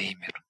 [0.00, 0.42] Дисклеймер.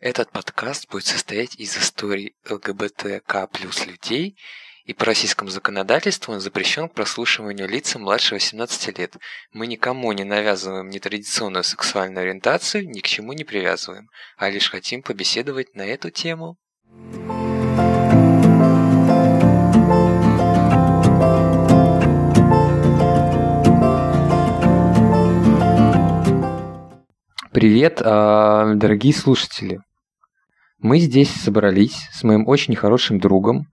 [0.00, 4.36] Этот подкаст будет состоять из историй ЛГБТК плюс людей,
[4.84, 9.16] и по российскому законодательству он запрещен к прослушиванию лицам младше 18 лет.
[9.52, 15.02] Мы никому не навязываем нетрадиционную сексуальную ориентацию, ни к чему не привязываем, а лишь хотим
[15.02, 16.58] побеседовать на эту тему.
[27.52, 29.80] Привет, а, дорогие слушатели.
[30.78, 33.66] Мы здесь собрались с моим очень хорошим другом,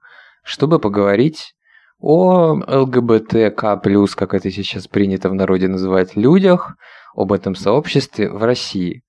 [0.44, 1.54] чтобы поговорить
[2.00, 6.76] о ЛГБТК+, как это сейчас принято в народе называть, людях,
[7.16, 9.04] об этом сообществе в России.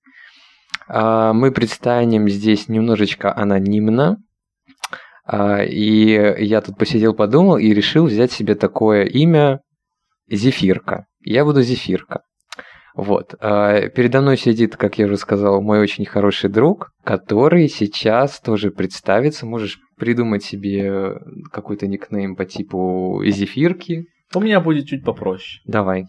[0.87, 4.17] А, мы предстанем здесь немножечко анонимно,
[5.25, 9.61] а, и я тут посидел, подумал и решил взять себе такое имя
[10.29, 11.07] Зефирка.
[11.21, 12.21] Я буду Зефирка.
[12.99, 13.33] Вот.
[13.39, 18.71] А, передо мной сидит, как я уже сказал, мой очень хороший друг, который сейчас тоже
[18.71, 19.45] представится.
[19.45, 21.13] Можешь придумать себе
[21.49, 24.07] какой-то никнейм по типу Зефирки.
[24.35, 25.61] У меня будет чуть попроще.
[25.65, 26.07] Давай.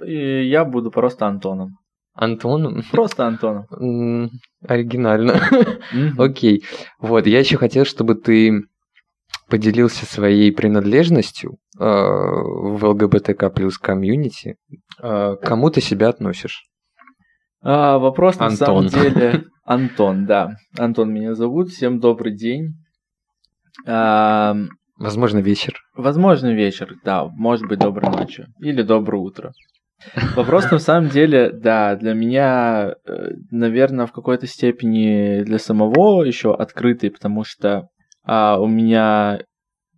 [0.00, 1.78] И я буду просто Антоном.
[2.14, 2.82] Антоном?
[2.92, 4.30] Просто Антоном.
[4.66, 5.40] Оригинально.
[6.18, 6.62] Окей.
[7.00, 8.62] Вот, я еще хотел, чтобы ты
[9.48, 14.56] поделился своей принадлежностью э, в ЛГБТК плюс комьюнити.
[15.02, 16.64] Э, кому ты себя относишь?
[17.60, 18.50] А, вопрос Антон.
[18.50, 19.44] на самом деле...
[19.64, 20.56] Антон, да.
[20.78, 21.68] Антон меня зовут.
[21.68, 22.74] Всем добрый день.
[23.86, 24.54] А,
[24.96, 25.74] возможно, вечер.
[25.94, 27.24] Возможно, вечер, да.
[27.24, 28.46] Может быть, доброй ночи.
[28.60, 29.52] Или доброе утро.
[30.36, 36.54] Вопрос на самом деле, да, для меня, э, наверное, в какой-то степени для самого еще
[36.54, 37.88] открытый, потому что
[38.28, 39.40] а, у меня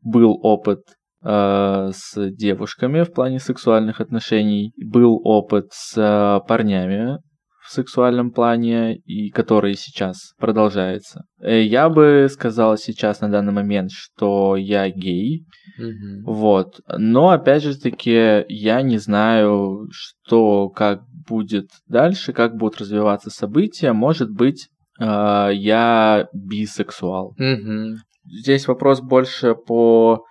[0.03, 0.83] был опыт
[1.23, 7.19] а, с девушками в плане сексуальных отношений, был опыт с а, парнями
[7.67, 11.25] в сексуальном плане, и который сейчас продолжается.
[11.41, 15.45] Э, я бы сказал сейчас на данный момент, что я гей,
[15.78, 16.23] mm-hmm.
[16.24, 16.80] вот.
[16.96, 23.92] Но опять же таки я не знаю, что как будет дальше, как будут развиваться события.
[23.92, 27.35] Может быть, я бисексуал.
[27.40, 27.96] Mm-hmm
[28.30, 30.24] здесь вопрос больше по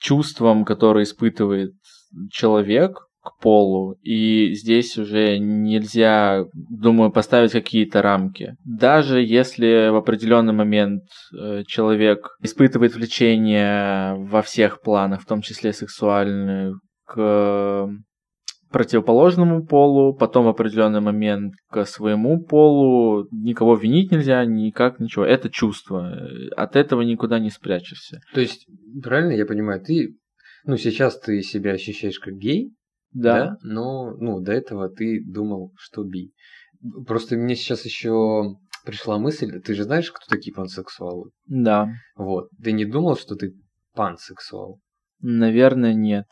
[0.00, 1.72] чувствам, которые испытывает
[2.30, 8.54] человек к полу, и здесь уже нельзя, думаю, поставить какие-то рамки.
[8.64, 11.02] Даже если в определенный момент
[11.36, 17.88] э, человек испытывает влечение во всех планах, в том числе сексуальное, к
[18.76, 23.26] противоположному полу, потом в определенный момент к своему полу.
[23.30, 25.24] Никого винить нельзя, никак ничего.
[25.24, 26.28] Это чувство.
[26.54, 28.20] От этого никуда не спрячешься.
[28.34, 28.66] То есть,
[29.02, 30.18] правильно я понимаю, ты,
[30.66, 32.74] ну, сейчас ты себя ощущаешь как гей,
[33.12, 36.34] да, да но, ну, до этого ты думал, что би.
[37.06, 41.30] Просто мне сейчас еще пришла мысль, ты же знаешь, кто такие пансексуалы?
[41.46, 41.88] Да.
[42.14, 42.50] Вот.
[42.62, 43.54] Ты не думал, что ты
[43.94, 44.80] пансексуал?
[45.22, 46.26] Наверное, нет.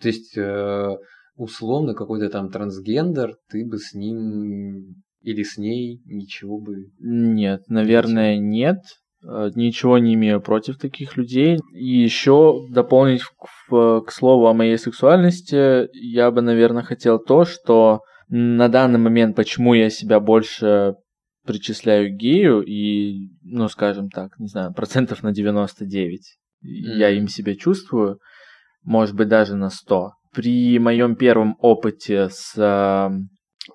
[0.00, 0.96] То есть, э,
[1.38, 6.90] условно какой-то там трансгендер, ты бы с ним или с ней ничего бы...
[6.98, 8.78] Нет, наверное, нет.
[9.22, 11.58] Э, ничего не имею против таких людей.
[11.72, 18.00] И еще дополнить к, к слову о моей сексуальности, я бы, наверное, хотел то, что
[18.28, 20.94] на данный момент, почему я себя больше
[21.46, 26.20] причисляю к гею, и, ну, скажем так, не знаю, процентов на 99
[26.62, 26.68] mm.
[26.98, 28.18] я им себя чувствую,
[28.82, 33.10] может быть, даже на 100 при моем первом опыте с э,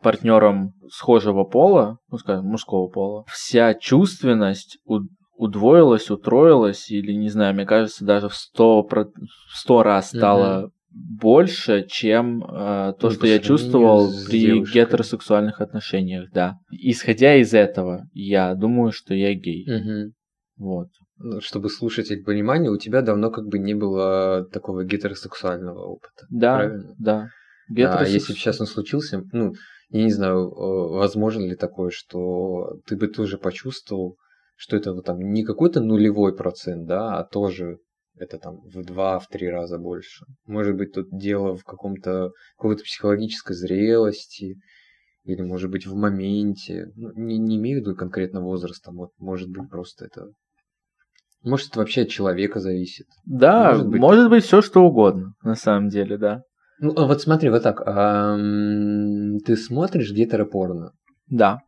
[0.01, 4.99] партнером схожего пола, ну скажем, мужского пола, вся чувственность у,
[5.35, 8.87] удвоилась, утроилась, или не знаю, мне кажется, даже в сто,
[9.53, 14.81] сто раз стало mm больше, чем э, то, ну, что я чувствовал при девушкой.
[14.81, 16.59] гетеросексуальных отношениях, да.
[16.69, 19.65] Исходя из этого, я думаю, что я гей.
[19.67, 20.11] mm
[20.57, 20.89] Вот.
[21.25, 26.27] Ну, чтобы слушатель понимания, у тебя давно как бы не было такого гетеросексуального опыта.
[26.29, 26.95] Да, правильно?
[26.99, 27.29] да.
[27.69, 28.01] Гетеросекс...
[28.01, 29.53] А если бы сейчас он случился, ну,
[29.89, 34.17] я не знаю, возможно ли такое, что ты бы тоже почувствовал,
[34.57, 37.77] что это там не какой-то нулевой процент, да, а тоже
[38.17, 40.25] это там в два, в три раза больше.
[40.45, 44.57] Может быть, тут дело в каком-то какой-то психологической зрелости,
[45.23, 46.91] или, может быть, в моменте.
[46.95, 50.25] Ну, не, не имею в виду конкретно возраста, вот, может быть, просто это
[51.43, 53.07] может, это вообще от человека зависит.
[53.25, 56.43] Да, может быть, может быть все что угодно, на самом деле, да.
[56.79, 57.79] Ну, а вот смотри, вот так.
[59.45, 60.91] Ты смотришь гетеропорно?
[61.27, 61.59] Да.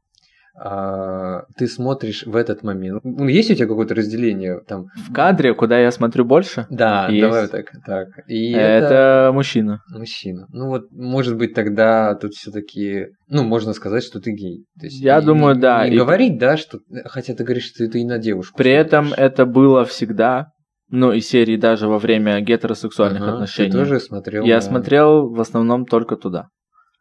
[0.58, 3.02] А, ты смотришь в этот момент.
[3.04, 4.86] Ну, есть у тебя какое-то разделение там?
[5.10, 6.66] В кадре, куда я смотрю больше?
[6.70, 7.22] Да, Есть.
[7.22, 7.66] давай вот так.
[7.86, 8.08] так.
[8.28, 9.32] И это...
[9.34, 9.82] мужчина.
[9.90, 10.48] мужчина.
[10.52, 14.66] Ну вот, может быть, тогда тут все-таки, ну, можно сказать, что ты гей.
[14.80, 17.66] То есть Я не- думаю, не- да, Не и- говорить, да, что, хотя ты говоришь,
[17.74, 18.58] что ты и на девушку.
[18.58, 19.26] При этом смотришь.
[19.26, 20.48] это было всегда,
[20.90, 23.72] ну, и серии даже во время гетеросексуальных Ага, отношений.
[23.72, 24.46] Ты тоже смотрел?
[24.46, 26.48] Я на- смотрел в основном только туда.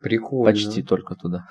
[0.02, 0.44] Прикольно.
[0.52, 1.44] Почти только туда.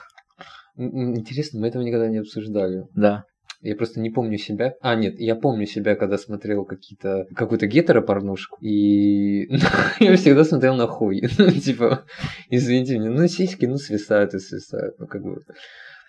[0.75, 2.85] Интересно, мы этого никогда не обсуждали.
[2.95, 3.25] Да.
[3.61, 4.73] Я просто не помню себя.
[4.81, 8.57] А, нет, я помню себя, когда смотрел какие-то какую-то гетеропорнушку.
[8.61, 9.47] И
[10.01, 11.23] я всегда смотрел на хуй.
[11.37, 12.03] Ну, типа,
[12.49, 14.99] извините меня, ну сиськи, ну свисают и свисают.
[14.99, 15.37] Ну, как бы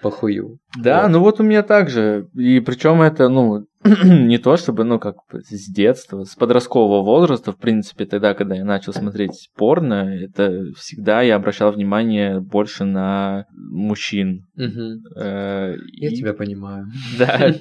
[0.04, 0.58] по хую.
[0.78, 1.10] Да, Вот.
[1.12, 2.28] ну вот у меня также.
[2.34, 3.66] И причем это, ну,
[4.04, 8.64] не то чтобы, ну, как с детства, с подросткового возраста, в принципе, тогда, когда я
[8.64, 14.46] начал смотреть порно, это всегда я обращал внимание больше на мужчин.
[14.58, 16.86] Э, Я и- тебя понимаю.
[17.18, 17.54] Да.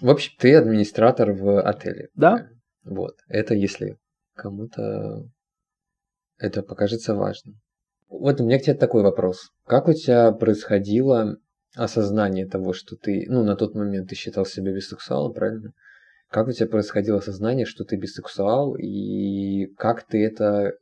[0.00, 2.08] В общем, ты администратор в отеле.
[2.14, 2.46] Да.
[2.84, 3.14] Вот.
[3.28, 3.96] Это если
[4.36, 5.24] кому-то
[6.38, 7.56] это покажется важным.
[8.08, 9.50] Вот у меня к тебе такой вопрос.
[9.66, 11.36] Как у тебя происходило
[11.76, 15.72] осознание того, что ты, ну, на тот момент ты считал себя бисексуалом, правильно?
[16.30, 20.74] Как у тебя происходило осознание, что ты бисексуал, и как ты это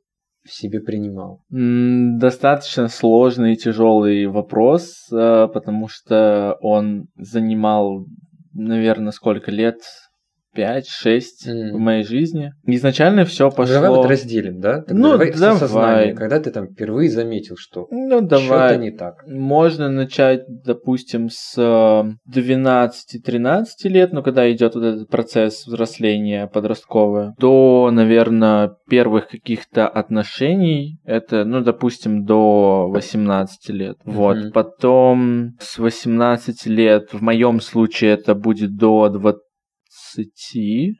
[0.44, 1.42] в себе принимал?
[1.50, 8.06] Достаточно сложный и тяжелый вопрос, э, потому что он занимал,
[8.52, 9.80] наверное, сколько лет?
[10.58, 11.76] 5-6 М.
[11.76, 12.52] в моей жизни.
[12.66, 13.74] Изначально все пошло...
[13.74, 14.82] Давай вот разделим, да?
[14.82, 16.14] Тогда Ну, давай давай.
[16.14, 18.78] когда ты там впервые заметил, что Ну, что-то давай.
[18.78, 19.24] не так.
[19.26, 27.34] Можно начать, допустим, с э, 12-13 лет, ну, когда идет вот этот процесс взросления подросткового,
[27.38, 33.96] до, наверное, первых каких-то отношений, это, ну, допустим, до 18 лет.
[34.04, 34.36] Вот.
[34.36, 34.52] Мгм.
[34.52, 39.42] Потом с 18 лет, в моем случае, это будет до 20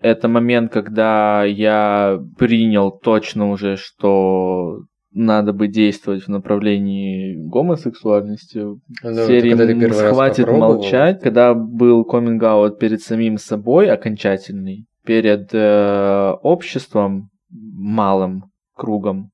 [0.01, 4.83] это момент, когда я принял точно уже, что
[5.13, 8.59] надо бы действовать в направлении гомосексуальности.
[8.59, 17.31] В серии раз «Хватит молчать», когда был коминг-аут перед самим собой окончательный, перед э, обществом,
[17.51, 18.45] малым
[18.75, 19.31] кругом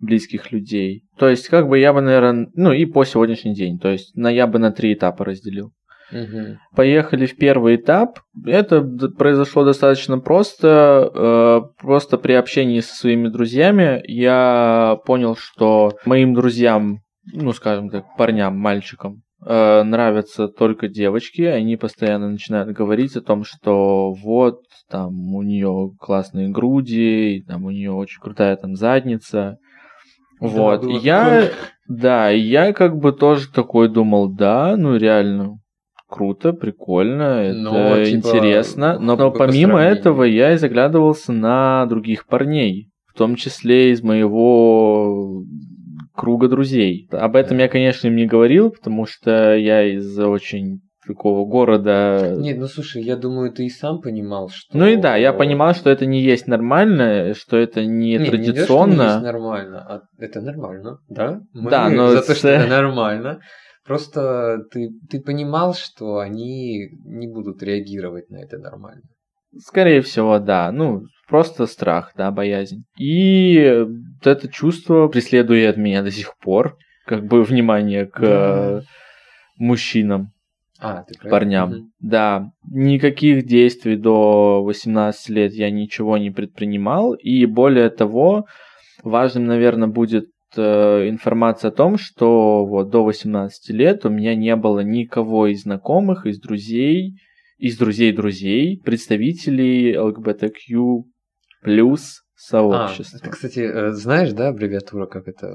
[0.00, 1.04] близких людей.
[1.18, 4.28] То есть, как бы я бы, наверное, ну и по сегодняшний день, то есть на,
[4.28, 5.72] я бы на три этапа разделил.
[6.12, 6.58] Мгм.
[6.74, 8.20] Поехали в первый этап.
[8.46, 8.82] Это
[9.16, 11.10] произошло достаточно просто.
[11.14, 17.00] э, Просто при общении со своими друзьями я понял, что моим друзьям,
[17.32, 21.42] ну скажем так, парням, мальчикам, э, нравятся только девочки.
[21.42, 24.60] Они постоянно начинают говорить о том, что вот
[24.90, 29.58] там у нее классные груди, и там у нее очень крутая там задница.
[30.40, 30.82] Вот.
[30.82, 31.50] было И я,
[31.88, 35.58] да, я как бы тоже такой думал, да, ну реально,
[36.10, 38.98] круто, прикольно, это Но, типа, интересно.
[38.98, 44.02] Но, но по помимо этого я и заглядывался на других парней, в том числе из
[44.02, 45.44] моего
[46.14, 47.08] круга друзей.
[47.12, 47.62] Об этом Да.
[47.62, 52.34] я, конечно, им не говорил, потому что я из очень такого города.
[52.36, 54.76] Нет, ну слушай, я думаю, ты и сам понимал, что...
[54.76, 58.18] Ну и да, я понимал, что это не есть нормально, что это не, Не, не
[58.18, 59.02] то, что не традиционно.
[59.02, 61.40] есть нормально, а это нормально, да?
[61.52, 63.40] Мы Да, но за то, что это нормально.
[63.90, 69.02] Просто ты, ты понимал, что они не будут реагировать на это нормально.
[69.58, 70.70] Скорее всего, да.
[70.70, 72.84] Ну, просто страх, да, боязнь.
[73.00, 73.54] И
[74.22, 76.76] это чувство преследует меня до сих пор.
[77.04, 78.78] Как бы внимание к Да.
[78.78, 78.80] э,
[79.58, 80.28] мужчинам,
[80.78, 81.70] А, ты про- парням.
[81.70, 81.90] Мгм.
[81.98, 82.50] Да.
[82.70, 87.14] Никаких действий до 18 лет я ничего не предпринимал.
[87.14, 88.46] И более того,
[89.02, 90.26] важным, наверное, будет
[90.56, 95.62] э, информация о том, что вот до 18 лет у меня не было никого из
[95.62, 97.18] знакомых, из друзей,
[97.58, 101.04] из друзей друзей, представителей ЛГБТQ
[101.62, 103.18] плюс А, сообщества.
[103.22, 105.46] ты, кстати, э, знаешь, да, аббревиатура, как это...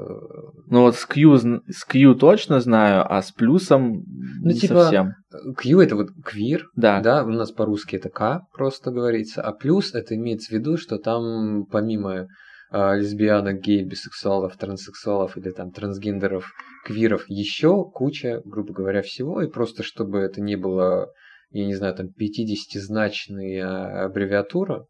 [0.67, 4.03] Ну вот с Q, с Q точно знаю, а с плюсом
[4.41, 5.13] Ну, не типа, совсем.
[5.57, 7.01] Q это вот квир, Да.
[7.01, 10.99] да, у нас по-русски это К просто говорится, а плюс это имеется в виду, что
[10.99, 12.27] там помимо а,
[12.75, 16.51] лесбиянок, геев, бисексуалов, транссексуалов или там трансгендеров,
[16.86, 21.12] квиров, еще куча, грубо говоря, всего, и просто чтобы это не было,
[21.51, 24.86] я не знаю, там 50-значная аббревиатура,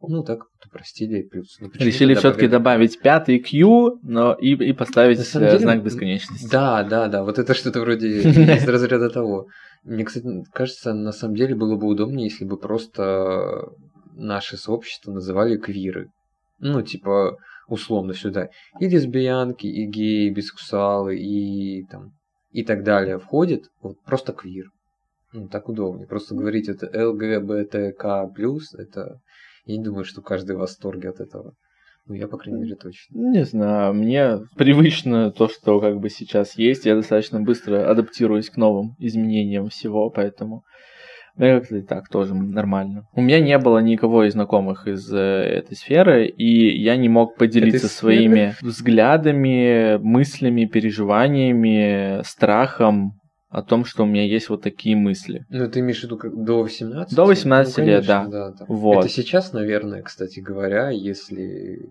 [0.00, 1.56] ну так вот упростили плюс.
[1.60, 6.48] Ну, Решили все-таки добавить пятый Q, но и, и поставить э, деле, знак бесконечности.
[6.50, 9.46] Да, да, да, вот это что-то вроде из разряда того.
[9.84, 13.68] Мне, кстати, кажется, на самом деле было бы удобнее, если бы просто
[14.14, 16.10] наше сообщество называли квиры.
[16.62, 18.48] Ну, типа, условно сюда.
[18.78, 22.12] И лесбиянки, и геи, и бисексуалы, и там
[22.52, 23.64] и так далее входит.
[23.82, 24.66] Вот просто квир.
[25.32, 26.06] Ну, так удобнее.
[26.06, 28.30] Просто говорить это ЛГБТК+,
[28.78, 29.20] это...
[29.64, 31.54] Я не думаю, что каждый в восторге от этого.
[32.06, 33.16] Ну, я, по крайней мере, точно.
[33.16, 36.84] Не знаю, мне привычно то, что как бы сейчас есть.
[36.84, 40.62] Я достаточно быстро адаптируюсь к новым изменениям всего, поэтому
[41.36, 43.06] мне как-то и так тоже нормально.
[43.14, 47.36] У меня не было никого из знакомых из э, этой сферы, и я не мог
[47.36, 53.14] поделиться своими взглядами, мыслями, переживаниями, страхом
[53.48, 55.44] о том, что у меня есть вот такие мысли.
[55.50, 57.14] Ну, ты имеешь в виду как до 18?
[57.14, 58.26] До 18 ну, лет, да.
[58.26, 58.64] да, да.
[58.66, 59.04] Вот.
[59.04, 61.90] Это сейчас, наверное, кстати говоря, если,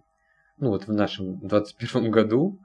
[0.58, 2.60] ну вот в нашем 21 году,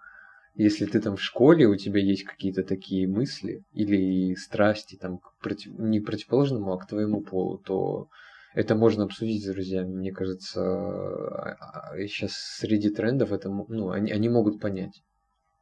[0.57, 5.37] если ты там в школе, у тебя есть какие-то такие мысли или страсти там к
[5.41, 5.79] против...
[5.79, 8.09] не противоположному, а к твоему полу, то
[8.55, 9.93] это можно обсудить с друзьями.
[9.93, 10.61] Мне кажется,
[12.07, 15.03] сейчас а, а, среди трендов это, ну, они, они могут понять.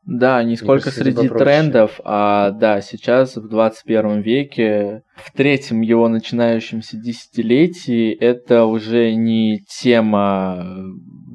[0.07, 6.99] Да, не сколько среди трендов, а да, сейчас в 21 веке, в третьем его начинающемся
[6.99, 10.63] десятилетии, это уже не тема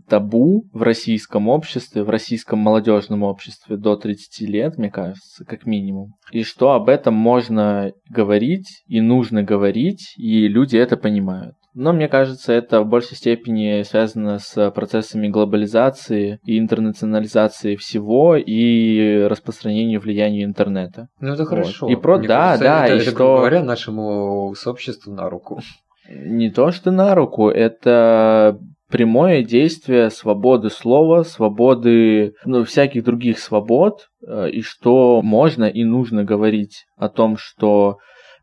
[0.10, 6.14] табу в российском обществе, в российском молодежном обществе до 30 лет, мне кажется, как минимум.
[6.32, 11.56] И что об этом можно говорить и нужно говорить, и люди это понимают.
[11.76, 19.24] Но мне кажется, это в большей степени связано с процессами глобализации и интернационализации всего и
[19.30, 21.08] распространению влияния интернета.
[21.20, 21.88] Ну это хорошо.
[21.88, 25.62] И про мне да, кажется, да, это, и это, что говоря нашему сообществу на руку.
[26.10, 34.10] Не то, что на руку, это прямое действие свободы слова, свободы, ну, всяких других свобод,
[34.28, 37.98] э, и что можно и нужно говорить о том, что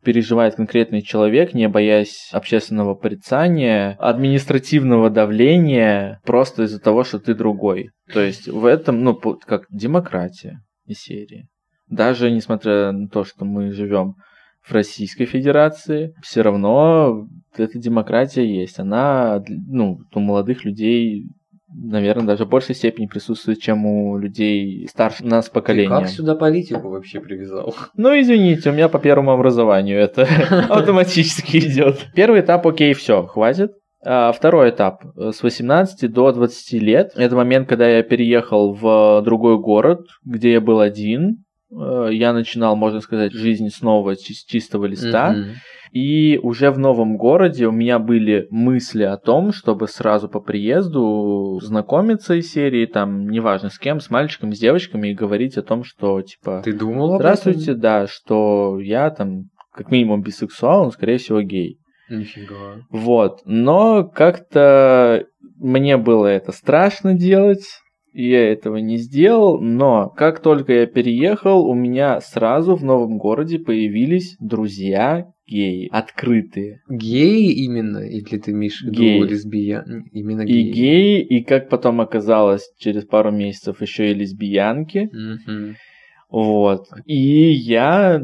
[0.05, 7.91] переживает конкретный человек, не боясь общественного порицания, административного давления, просто из-за того, что ты другой.
[8.13, 11.49] То есть в этом, ну, как демократия из серии.
[11.89, 14.15] Даже несмотря на то, что мы живем
[14.67, 18.79] в Российской Федерации, все равно эта демократия есть.
[18.79, 21.27] Она, ну, у молодых людей
[21.69, 25.95] наверное, даже в большей степени присутствует, чем у людей старше нас поколения.
[25.95, 27.75] Ты как сюда политику вообще привязал?
[27.97, 30.23] Ну, извините, у меня по первому образованию это
[30.71, 32.07] автоматически идет.
[32.15, 33.73] Первый этап, окей, все, хватит.
[34.05, 37.13] А второй этап с 18 до 20 лет.
[37.17, 41.45] Это момент, когда я переехал в другой город, где я был один.
[41.71, 45.35] Э, я начинал, можно сказать, жизнь снова с чистого листа.
[45.35, 45.55] Mm-hmm.
[45.93, 51.59] И уже в новом городе у меня были мысли о том, чтобы сразу по приезду
[51.63, 55.85] знакомиться из серии, там, неважно с кем, с мальчиком, с девочками, и говорить о том,
[55.85, 56.61] что, типа...
[56.65, 57.81] Ты думал об Здравствуйте, этом?
[57.81, 61.79] да, что я там, как минимум, бисексуал, но, скорее всего, гей.
[62.11, 62.83] Нифига.
[62.91, 63.41] Вот.
[63.45, 65.25] Но как-то
[65.57, 67.65] мне было это страшно делать,
[68.17, 73.19] и я этого не сделал, но как только я переехал, у меня сразу в новом
[73.19, 76.81] городе появились друзья геи, открытые.
[76.89, 77.99] Геи именно?
[77.99, 79.21] Или ты имеешь в виду геи.
[79.21, 80.07] лесбиян?
[80.13, 80.67] Именно геи.
[80.67, 85.11] И геи, и как потом оказалось, через пару месяцев еще и лесбиянки.
[85.13, 85.75] Угу.
[86.31, 86.87] Вот.
[87.05, 88.23] И я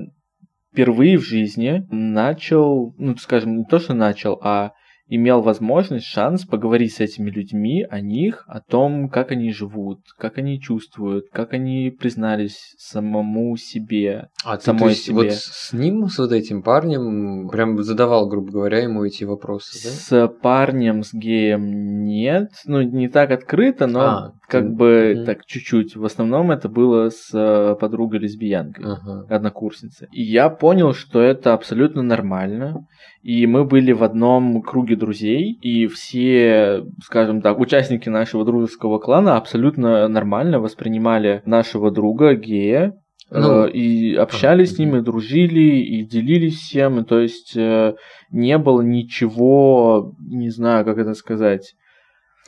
[0.72, 4.72] впервые в жизни начал, ну, скажем, не то, что начал, а
[5.14, 10.38] имел возможность, шанс поговорить с этими людьми о них, о том, как они живут, как
[10.38, 15.14] они чувствуют, как они признались самому себе, а самой ты, есть, себе.
[15.14, 19.90] Вот с ним, с вот этим парнем, прям задавал, грубо говоря, ему эти вопросы, да?
[19.90, 24.68] С парнем, с геем нет, ну не так открыто, но а, как ты...
[24.70, 25.24] бы угу.
[25.26, 25.94] так чуть-чуть.
[25.94, 29.26] В основном это было с э, подругой лесбиянкой, ага.
[29.28, 30.08] однокурсницей.
[30.10, 32.86] И я понял, что это абсолютно нормально.
[33.22, 39.36] И мы были в одном круге друзей, и все, скажем так, участники нашего дружеского клана
[39.36, 42.94] абсолютно нормально воспринимали нашего друга гея,
[43.30, 47.94] ну, э, и общались с ними, дружили и делились всем, и, то есть э,
[48.30, 51.74] не было ничего, не знаю, как это сказать.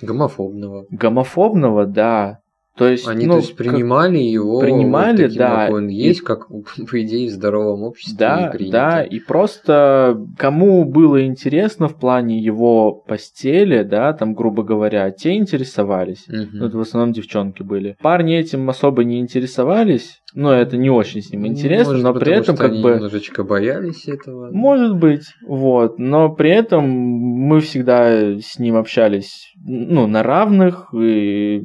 [0.03, 0.87] Гомофобного.
[0.91, 2.41] Гомофобного, да.
[2.77, 6.21] То есть, Они, ну, то есть, принимали его принимали, вот таким, да, как он есть,
[6.21, 6.25] и...
[6.25, 12.41] как, по идее, в здоровом обществе Да, да, и просто кому было интересно в плане
[12.41, 16.27] его постели, да, там, грубо говоря, те интересовались.
[16.29, 16.49] Угу.
[16.53, 17.97] Ну, это в основном девчонки были.
[18.03, 22.33] Парни этим особо не интересовались, но это не очень с ним интересно, Может, но при
[22.33, 22.95] этом как бы...
[22.95, 24.51] немножечко боялись этого.
[24.51, 26.01] Может быть, вот.
[26.01, 31.63] Но при этом мы всегда с ним общались, ну, на равных, и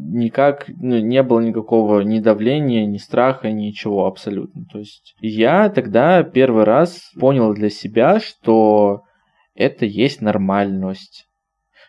[0.00, 4.64] никак ну, не было никакого ни давления, ни страха, ничего абсолютно.
[4.72, 9.02] То есть я тогда первый раз понял для себя, что
[9.54, 11.26] это есть нормальность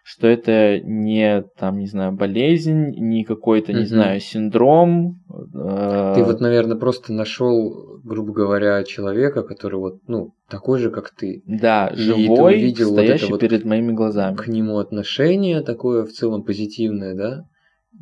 [0.04, 5.22] что это не, там, не знаю, болезнь, не какой-то, не знаю, синдром.
[5.54, 11.12] э, Ты вот, наверное, просто нашел, грубо говоря, человека, который вот, ну, такой же, как
[11.12, 11.44] ты.
[11.46, 14.36] Да, и ты живой, увидел вот это стоящий вот перед моими глазами.
[14.36, 17.46] К нему отношение такое в целом позитивное, да?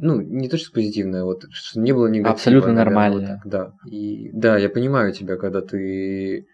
[0.02, 2.34] Ну, не то, что позитивное, вот, что не было негатива.
[2.34, 3.42] Абсолютно наверное, нормальное.
[3.42, 3.74] вот так, да.
[3.90, 6.48] И да, я понимаю тебя, когда ты,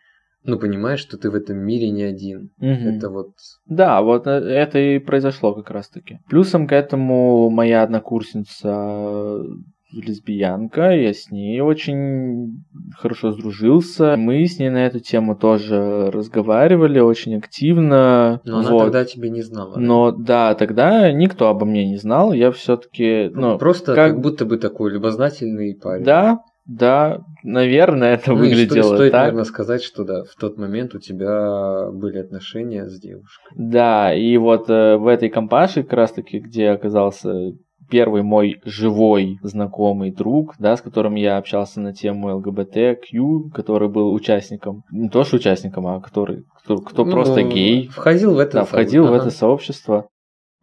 [0.43, 2.49] ну, понимаешь, что ты в этом мире не один.
[2.57, 2.87] Мгм.
[2.87, 3.31] Это вот
[3.67, 6.19] Да, вот э, это и произошло как раз-таки.
[6.27, 9.43] Плюсом к этому моя однокурсница
[9.91, 12.63] лесбиянка, я с ней очень
[12.97, 14.15] хорошо сдружился.
[14.17, 18.41] Мы с ней на эту тему тоже разговаривали очень активно.
[18.43, 18.83] Но она Вот.
[18.85, 19.77] тогда тебя не знала.
[19.77, 22.33] Но да, тогда никто обо мне не знал.
[22.33, 24.21] Я все-таки, ну, Просто как- как...
[24.21, 26.03] будто бы такой любознательный парень.
[26.03, 29.21] да, да, наверное, это Ну, выглядело сто- стоит, так.
[29.21, 33.53] наверное, сказать, что да, в тот момент у тебя были отношения с девушкой.
[33.55, 37.51] Да, и вот э, в этой компаше как раз-таки, где оказался
[37.89, 44.13] первый мой живой знакомый друг, да, с которым я общался на тему ЛГБТQ, который был
[44.13, 48.53] участником, не то что участником, а который, кто, кто Ну, просто гей, Входил в это.
[48.59, 50.07] да, входил в это сообщество.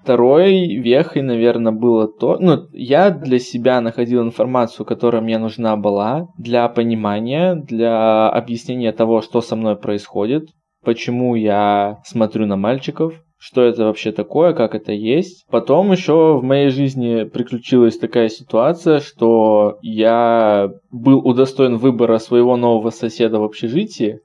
[0.02, 6.26] Второй вехой, наверное, было то, ну, я для себя находил информацию, которая мне нужна была
[6.36, 10.48] для понимания, для объяснения того, что со мной происходит,
[10.84, 15.44] почему я смотрю на мальчиков, что это вообще такое, как это есть.
[15.50, 22.90] Потом еще в моей жизни приключилась такая ситуация, что я был удостоен выбора своего нового
[22.90, 24.20] соседа в общежитии.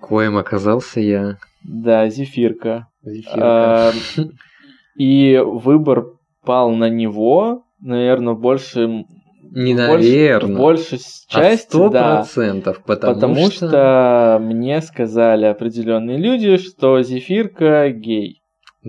[0.00, 1.36] Коим оказался я.
[1.62, 2.88] Да, Зефирка.
[3.04, 3.38] Зефирка.
[3.40, 3.92] А,
[4.96, 9.04] И выбор пал на него, наверное, больше,
[9.52, 10.56] Не больше, наверное.
[10.56, 12.16] больше с а части, сто да.
[12.16, 14.38] процентов, потому, Потому что...
[14.42, 18.37] мне сказали определенные люди, что Зефирка гей.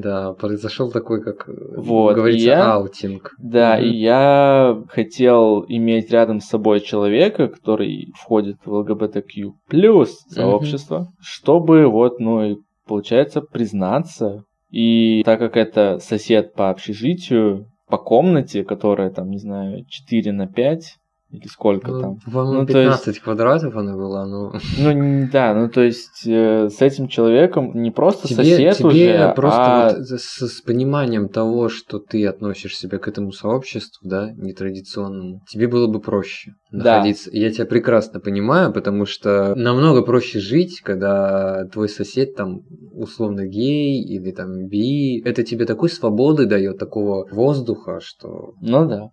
[0.01, 3.31] Да, произошел такой, как э, Вот, говорится, я- аутинг.
[3.39, 3.85] Да, Мгм.
[3.85, 11.87] и я хотел иметь рядом с собой человека, который входит в ЛГБТQ плюс сообщество, чтобы
[11.87, 12.55] вот, ну и
[12.87, 14.43] получается признаться.
[14.71, 20.47] И так как это сосед по общежитию, по комнате, которая там, не знаю, 4 на
[20.47, 20.95] 5
[21.31, 22.19] или сколько Ну, там.
[22.25, 24.51] По-моему, Ну, то есть- 15 квадратов она была, ну...
[24.79, 29.33] Ну, да, ну то есть э, с этим человеком не просто Тебе, сосед тебе уже,
[29.35, 34.31] просто а вот с, с пониманием того, что ты относишь себя к этому сообществу, да,
[34.31, 36.95] нетрадиционному, тебе было бы проще Да.
[36.95, 37.29] находиться.
[37.31, 42.61] Я тебя прекрасно понимаю, потому что намного проще жить, когда твой сосед там
[42.93, 45.21] условно гей или там би.
[45.23, 49.09] Это тебе такой свободы дает, такого воздуха, что ну да.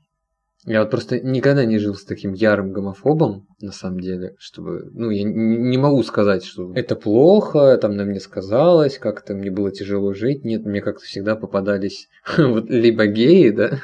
[0.66, 5.10] Я вот просто никогда не жил с таким ярым гомофобом, на самом деле, чтобы, ну,
[5.10, 10.12] я не могу сказать, что это плохо, там на мне сказалось, как-то мне было тяжело
[10.12, 10.44] жить.
[10.44, 13.80] Нет, мне как-то всегда попадались вот либо геи, да,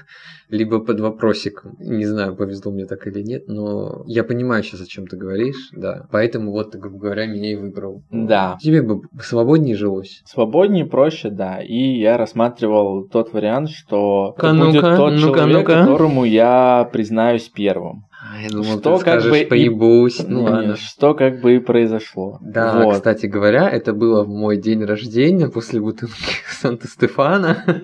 [0.48, 1.76] либо под вопросиком.
[1.78, 5.70] Не знаю, повезло мне так или нет, но я понимаю сейчас, о чем ты говоришь,
[5.72, 6.07] да.
[6.11, 8.02] Поэтому вот грубо говоря, меня и выбрал.
[8.11, 8.59] Да.
[8.61, 10.22] Тебе бы свободнее жилось.
[10.26, 11.61] Свободнее, проще, да.
[11.62, 15.81] И я рассматривал тот вариант, что это будет тот ну-ка, человек, ну-ка.
[15.81, 18.05] которому я признаюсь первым.
[18.24, 20.20] А, Я думал, Что ты как скажешь, бы и- поебусь.
[20.26, 20.76] Ну Не, ладно.
[20.76, 22.38] Что как бы и произошло.
[22.40, 22.94] Да, Вот.
[22.94, 26.14] кстати говоря, это было в мой день рождения после бутылки
[26.61, 27.83] Санта-Стефана.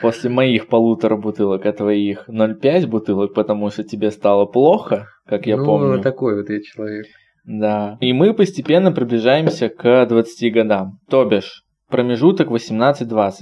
[0.00, 5.56] После моих полутора бутылок, а твоих 0,5 бутылок, потому что тебе стало плохо, как я
[5.56, 6.02] ну, помню.
[6.02, 7.06] такой вот я человек.
[7.44, 7.96] Да.
[8.00, 10.98] И мы постепенно приближаемся к 20 годам.
[11.08, 13.32] То бишь, промежуток 18-20.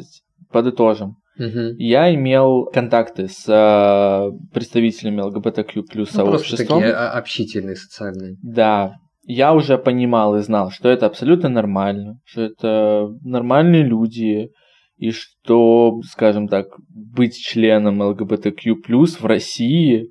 [0.50, 1.16] Подытожим.
[1.36, 1.76] Мгм.
[1.78, 6.80] Я имел контакты с э, представителями ЛГБТQ плюс Ну, просто сообществом.
[6.80, 8.36] такие а, общительные, социальные.
[8.42, 14.50] Да, я уже понимал и знал, что это абсолютно нормально, что это нормальные люди,
[14.98, 18.74] и что, скажем так, быть членом ЛГБТQ
[19.20, 20.10] в России,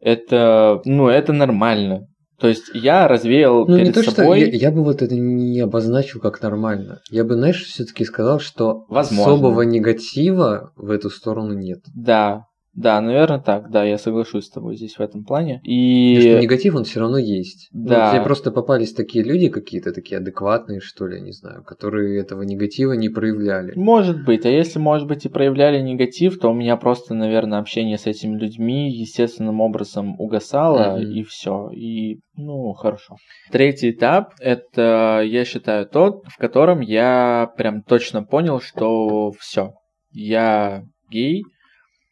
[0.00, 2.08] это, ну, это нормально.
[2.40, 4.40] То есть я развеял Ну, не перед то, что собой...
[4.40, 7.00] я, я бы вот это не обозначил как нормально.
[7.08, 9.34] Я бы, знаешь, все-таки сказал, что Возможно.
[9.34, 11.78] особого негатива в эту сторону нет.
[11.94, 15.58] Да, да, наверное так, да, я соглашусь с тобой здесь в этом плане.
[15.58, 17.68] Потому что И негатив, он все равно есть.
[17.72, 18.12] Ну, Да.
[18.12, 22.42] тебе просто попались такие люди какие-то, такие адекватные, что ли, я не знаю, которые этого
[22.42, 23.72] негатива не проявляли.
[23.76, 27.98] Может быть, а если, может быть, и проявляли негатив, то у меня просто, наверное, общение
[27.98, 31.10] с этими людьми естественным образом угасало, Мгм.
[31.10, 31.70] и все.
[31.70, 33.16] И, ну, хорошо.
[33.50, 39.72] Третий этап это, я считаю, тот, в котором я прям точно понял, что все.
[40.10, 41.42] Я гей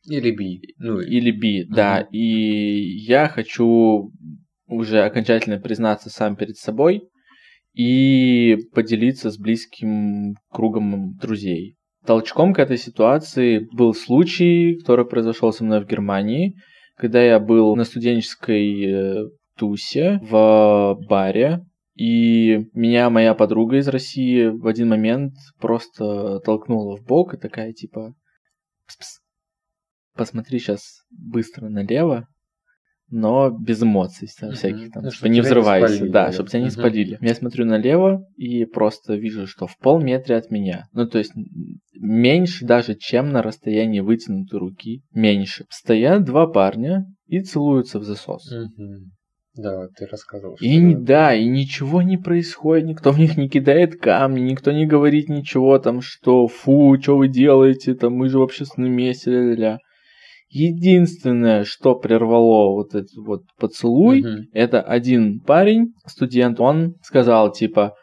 [0.04, 0.60] Или би.
[0.78, 2.06] Ну, или би, да.
[2.10, 4.12] И я хочу
[4.66, 7.02] уже окончательно признаться сам перед собой
[7.74, 11.76] и поделиться с близким кругом друзей.
[12.06, 16.54] толчком к этой ситуации был случай, который произошел со мной в Германии,
[16.96, 24.46] когда я был на студенческой э, тусе в баре, и меня моя подруга из России
[24.46, 28.14] в один момент просто толкнула в бок и такая типа
[28.86, 29.20] Пс-пс.
[30.20, 32.28] Посмотри сейчас быстро налево,
[33.08, 36.68] но без эмоций там, всяких там, ну, типа не взрывайся, спалили, да, чтобы тебя не
[36.68, 37.16] спалили.
[37.22, 41.32] Я смотрю налево и просто вижу, что в полметре от меня, ну то есть
[41.94, 48.46] меньше даже, чем на расстоянии вытянутой руки, меньше, стоят два парня и целуются в засос.
[49.56, 50.56] Да, ты рассказывал.
[50.60, 54.84] И что да, и ничего не происходит, никто в них не кидает камни, никто не
[54.84, 59.78] говорит ничего там, что фу, что вы делаете, там мы же в общественном месте, ля-ля-ля.
[60.50, 64.44] Единственное, что прервало вот этот вот поцелуй, угу.
[64.52, 67.94] это один парень, студент, он сказал типа,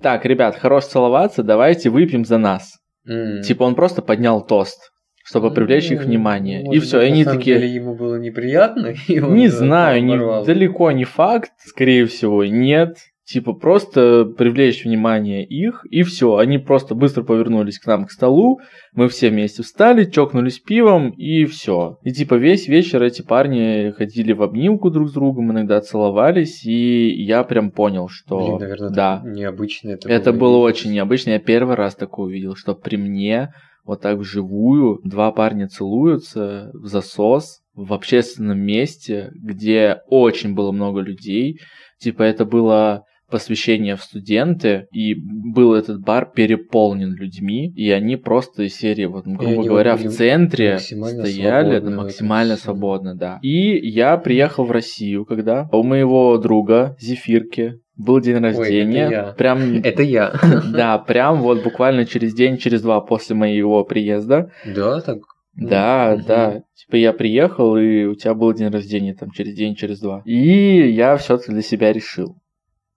[0.00, 2.78] так, ребят, хорош целоваться, давайте выпьем за нас.
[3.08, 3.42] Mm.
[3.42, 4.78] Типа он просто поднял тост
[5.26, 6.62] чтобы привлечь их внимание.
[6.62, 7.58] Может, и все, и они такие.
[7.58, 8.94] Деле ему было неприятно.
[9.08, 12.96] И он не знаю, не, далеко не факт, скорее всего, нет.
[13.26, 16.36] Типа просто привлечь внимание их, и все.
[16.36, 18.60] Они просто быстро повернулись к нам к столу,
[18.94, 21.98] мы все вместе встали, чокнулись пивом, и все.
[22.04, 27.08] И типа весь вечер эти парни ходили в обнимку друг с другом, иногда целовались, и
[27.24, 28.38] я прям понял, что...
[28.38, 29.22] Блин, наверное, да.
[29.24, 30.40] необычно это, это было.
[30.40, 31.30] было очень необычно.
[31.30, 33.52] Я первый раз такое увидел, что при мне
[33.84, 41.00] вот так вживую два парня целуются в засос в общественном месте, где очень было много
[41.00, 41.58] людей.
[41.98, 48.64] Типа это было посвящение в студенты, и был этот бар переполнен людьми, и они просто
[48.64, 53.38] из серии, вот, грубо говоря, в центре стояли да, максимально свободно, да.
[53.42, 59.06] И я приехал в Россию, когда у моего друга Зефирки был день рождения.
[59.06, 59.32] Ой, это я.
[59.32, 59.74] Прям...
[59.82, 60.32] Это я.
[60.72, 64.50] Да, прям вот буквально через день, через два после моего приезда.
[64.66, 65.18] Да, так
[65.56, 66.24] да, угу.
[66.26, 66.62] да.
[66.74, 70.22] Типа я приехал, и у тебя был день рождения там через день, через два.
[70.26, 72.36] И я все-таки для себя решил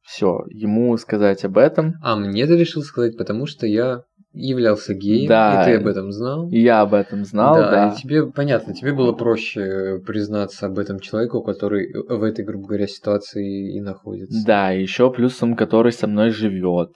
[0.09, 1.93] все, ему сказать об этом.
[2.01, 4.01] А мне ты решил сказать, потому что я
[4.33, 6.49] являлся геем, да, и ты об этом знал.
[6.49, 7.71] Я об этом знал, да.
[7.71, 7.93] да.
[7.93, 12.87] И тебе, понятно, тебе было проще признаться об этом человеку, который в этой, грубо говоря,
[12.87, 14.43] ситуации и находится.
[14.45, 16.89] Да, еще плюсом, который со мной живет.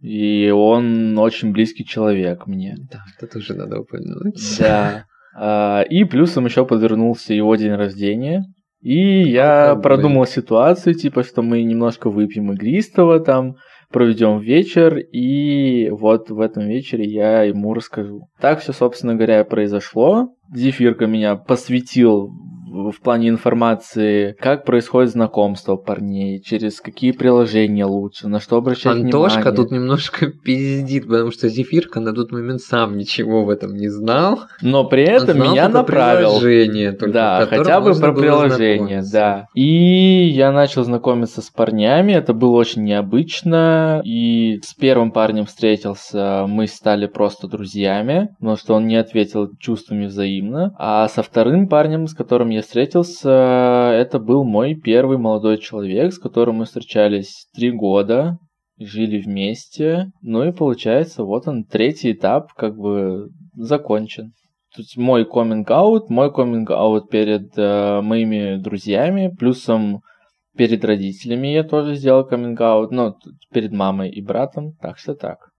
[0.00, 2.76] И он очень близкий человек мне.
[2.90, 4.58] Да, это тоже надо упомянуть.
[4.58, 5.04] Да.
[5.38, 8.42] А, и плюсом еще подвернулся его день рождения.
[8.86, 10.26] И я а продумал бы.
[10.28, 13.56] ситуацию, типа, что мы немножко выпьем игристого там,
[13.90, 18.28] проведем вечер, и вот в этом вечере я ему расскажу.
[18.40, 20.28] Так все, собственно говоря, произошло.
[20.54, 22.30] Зефирка меня посвятил
[22.76, 29.38] в плане информации, как происходит знакомство парней, через какие приложения лучше, на что обращать Антошка
[29.38, 29.56] внимание.
[29.56, 34.40] тут немножко пиздит, потому что Зефирка на тот момент сам ничего в этом не знал.
[34.62, 36.38] Но при этом знал меня направил.
[36.38, 39.46] Приложение, только, да, хотя бы про приложение, да.
[39.54, 44.00] И я начал знакомиться с парнями, это было очень необычно.
[44.04, 50.06] И с первым парнем встретился, мы стали просто друзьями, потому что он не ответил чувствами
[50.06, 50.74] взаимно.
[50.78, 56.18] А со вторым парнем, с которым я встретился, это был мой первый молодой человек, с
[56.18, 58.38] которым мы встречались три года,
[58.78, 60.10] жили вместе.
[60.20, 64.32] Ну и получается, вот он, третий этап как бы закончен.
[64.74, 70.02] Тут мой коминг-аут, мой коминг-аут перед э, моими друзьями, плюсом
[70.56, 73.14] перед родителями я тоже сделал коминг-аут, ну,
[73.52, 75.50] перед мамой и братом, так что так.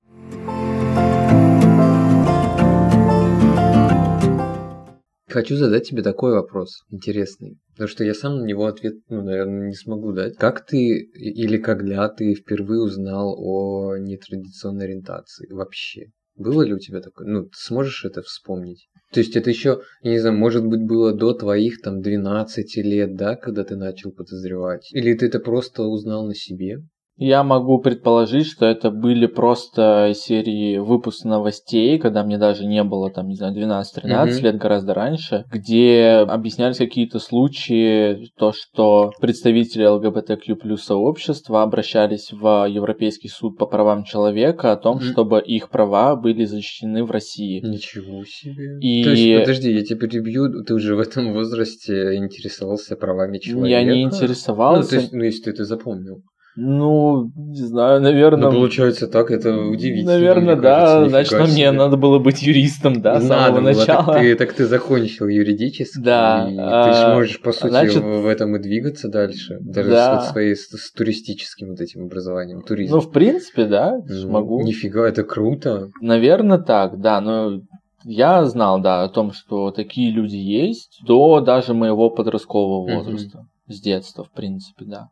[5.38, 9.68] Хочу задать тебе такой вопрос интересный, потому что я сам на него ответ, ну, наверное,
[9.68, 10.36] не смогу дать.
[10.36, 16.08] Как ты или когда ты впервые узнал о нетрадиционной ориентации вообще?
[16.38, 17.28] Было ли у тебя такое?
[17.28, 18.90] Ну, ты сможешь это вспомнить?
[19.14, 23.16] То есть это еще, я не знаю, может быть, было до твоих там 12 лет,
[23.16, 24.92] да, когда ты начал подозревать?
[24.92, 26.80] Или ты это просто узнал на себе?
[27.18, 33.10] Я могу предположить, что это были просто серии выпуск новостей, когда мне даже не было,
[33.10, 34.42] там, не знаю, 12-13 mm-hmm.
[34.42, 42.68] лет, гораздо раньше, где объяснялись какие-то случаи, то, что представители ЛГБТQ плюс сообщества обращались в
[42.70, 45.12] Европейский суд по правам человека о том, mm-hmm.
[45.12, 47.62] чтобы их права были защищены в России.
[47.66, 48.78] Ничего себе.
[48.80, 49.04] И...
[49.04, 53.70] То есть, подожди, я тебя перебью, ты уже в этом возрасте интересовался правами человека?
[53.70, 54.84] Я не интересовался.
[54.84, 56.22] Ну, то есть, ну, если ты это запомнил.
[56.60, 58.50] Ну, не знаю, наверное...
[58.50, 60.14] Ну, получается так, это удивительно.
[60.14, 60.62] Наверное, да.
[60.62, 64.06] кажется, Значит, нифига мне надо было быть юристом, да, с Надо самого было, начала.
[64.06, 68.02] Так ты, так ты закончил юридически, Да, и ты а, же можешь, по сути, значит-
[68.02, 69.60] в этом и двигаться дальше.
[69.62, 70.22] Даже Да.
[70.22, 72.96] с, своей, с, с туристическим вот этим образованием, туризм.
[72.96, 74.64] Ну, в принципе, да, Ну, могу.
[74.64, 75.90] Нифига, это круто.
[76.02, 77.62] Наверное, так, да, но
[78.04, 83.46] я знал, да, о том, что такие люди есть до даже моего подросткового возраста.
[83.68, 85.10] С детства, в принципе, да.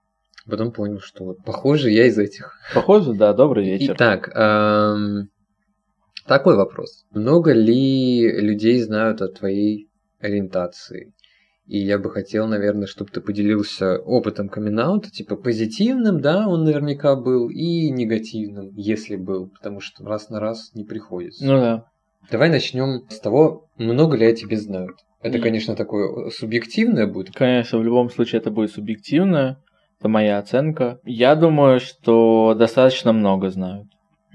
[0.50, 2.54] Потом понял, что вот, похоже, я из этих.
[2.74, 3.96] Похоже, да, добрый вечер.
[3.96, 5.30] Итак, эм,
[6.28, 7.06] такой вопрос.
[7.12, 11.14] Много ли людей знают о твоей ориентации?
[11.66, 17.16] И я бы хотел, наверное, чтобы ты поделился опытом камин типа позитивным, да, он наверняка
[17.16, 21.44] был, и негативным, если был, потому что раз на раз не приходится.
[21.44, 21.86] Ну да.
[22.30, 24.98] Давай начнем с того, много ли о тебе знают.
[25.22, 27.34] Это, конечно, такое субъективное будет.
[27.34, 29.60] Конечно, в любом случае это будет субъективно.
[30.00, 31.00] Это моя оценка.
[31.06, 33.88] Я думаю, что достаточно много знают.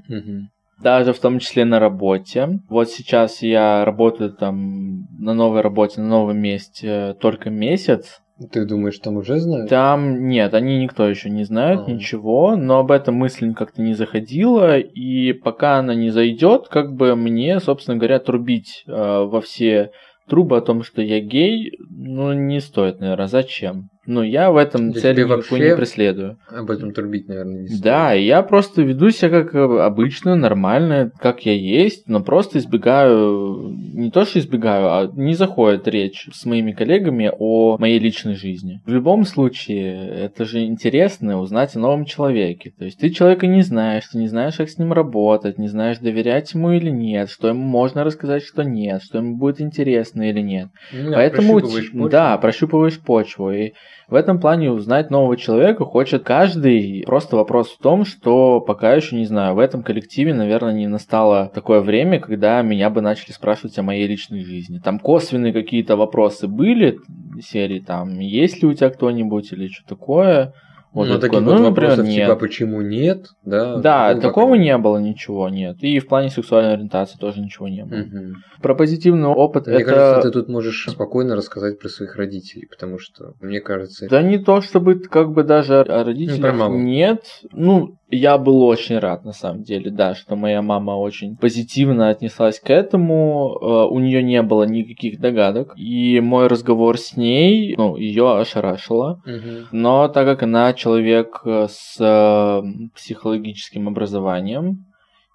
[0.09, 0.49] Мгм.
[0.83, 2.61] Даже в том числе на работе.
[2.69, 8.21] Вот сейчас я работаю там на новой работе, на новом месте только месяц.
[8.51, 9.69] Ты думаешь, там уже знают?
[9.69, 11.93] Там нет, они никто еще не знает Ага.
[11.93, 17.15] ничего, но об этом мысль как-то не заходила, и пока она не зайдет, как бы
[17.17, 19.91] мне, собственно говоря, трубить э, во все
[20.27, 23.91] трубы о том, что я гей, ну не стоит, наверное, зачем?
[24.11, 26.39] Ну я в этом Да цели тебе никакой вообще не преследую.
[26.49, 27.83] Об этом трубить, наверное, не стоит.
[27.83, 33.73] Да, я просто веду себя как э, обычно, нормально, как я есть, но просто избегаю,
[33.95, 38.81] не то что избегаю, а не заходит речь с моими коллегами о моей личной жизни.
[38.85, 42.73] В любом случае, это же интересно узнать о новом человеке.
[42.77, 45.99] То есть ты человека не знаешь, ты не знаешь, как с ним работать, не знаешь,
[45.99, 50.41] доверять ему или нет, что ему можно рассказать, что нет, что ему будет интересно или
[50.41, 50.67] нет.
[50.93, 52.09] Ну, Поэтому, прощупываешь почву.
[52.09, 53.53] да, прощупываешь почву.
[53.53, 53.73] И
[54.11, 57.05] в этом плане узнать нового человека хочет каждый.
[57.07, 61.51] Просто вопрос в том, что пока еще не знаю, в этом коллективе, наверное, не настало
[61.55, 64.81] такое время, когда меня бы начали спрашивать о моей личной жизни.
[64.83, 66.99] Там косвенные какие-то вопросы были,
[67.41, 70.55] серии там, есть ли у тебя кто-нибудь или что такое.
[70.93, 72.27] Вот ну, таких такой, вот ну, например, вопросов, нет.
[72.27, 73.77] типа, почему нет, да?
[73.77, 75.77] Да, ну, такого пока не было ничего, нет.
[75.83, 77.99] И в плане сексуальной ориентации тоже ничего не было.
[77.99, 78.35] Мгм.
[78.61, 79.85] Про позитивный опыт Мне это...
[79.85, 84.39] кажется, ты тут можешь спокойно рассказать про своих родителей, потому что, мне кажется, Да не
[84.39, 87.23] то, чтобы как бы даже о родителях Ну, нет.
[87.53, 92.59] Ну, я был очень рад, на самом деле, да, что моя мама очень позитивно отнеслась
[92.59, 93.57] к этому.
[93.61, 95.75] Э, У нее не было никаких догадок.
[95.77, 99.21] И мой разговор с ней, ну, ее ошарашило.
[99.25, 99.69] Мгм.
[99.73, 102.63] Но так как она человек э, с э,
[102.95, 104.87] психологическим образованием,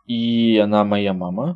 [0.06, 1.56] и она моя мама,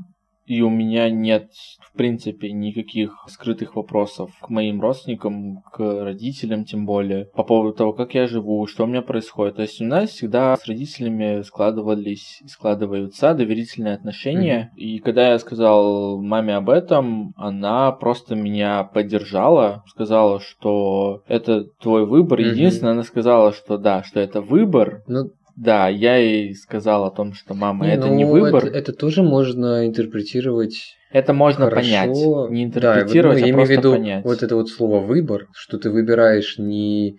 [0.50, 6.88] и у меня нет, в принципе, никаких скрытых вопросов к моим родственникам, к родителям тем
[6.88, 9.58] более, по поводу того, как я живу, что у меня происходит.
[9.58, 14.72] То есть у нас всегда с родителями складывались, складываются доверительные отношения.
[14.76, 22.08] И когда я сказал маме об этом, она просто меня поддержала, сказала, что это твой
[22.08, 22.40] выбор.
[22.40, 22.50] Мгм.
[22.50, 27.34] Единственное, она сказала, что да, что это выбор, Ну, да, я ей сказал о том,
[27.34, 28.66] что мама, не, это ну, не выбор.
[28.66, 31.82] Это, это тоже можно интерпретировать Это можно хорошо.
[31.86, 32.10] понять.
[32.10, 34.24] Не Да, вот, интерпретировать, ну, а я имею в просто виду понять.
[34.26, 37.18] вот это вот слово выбор, что ты выбираешь не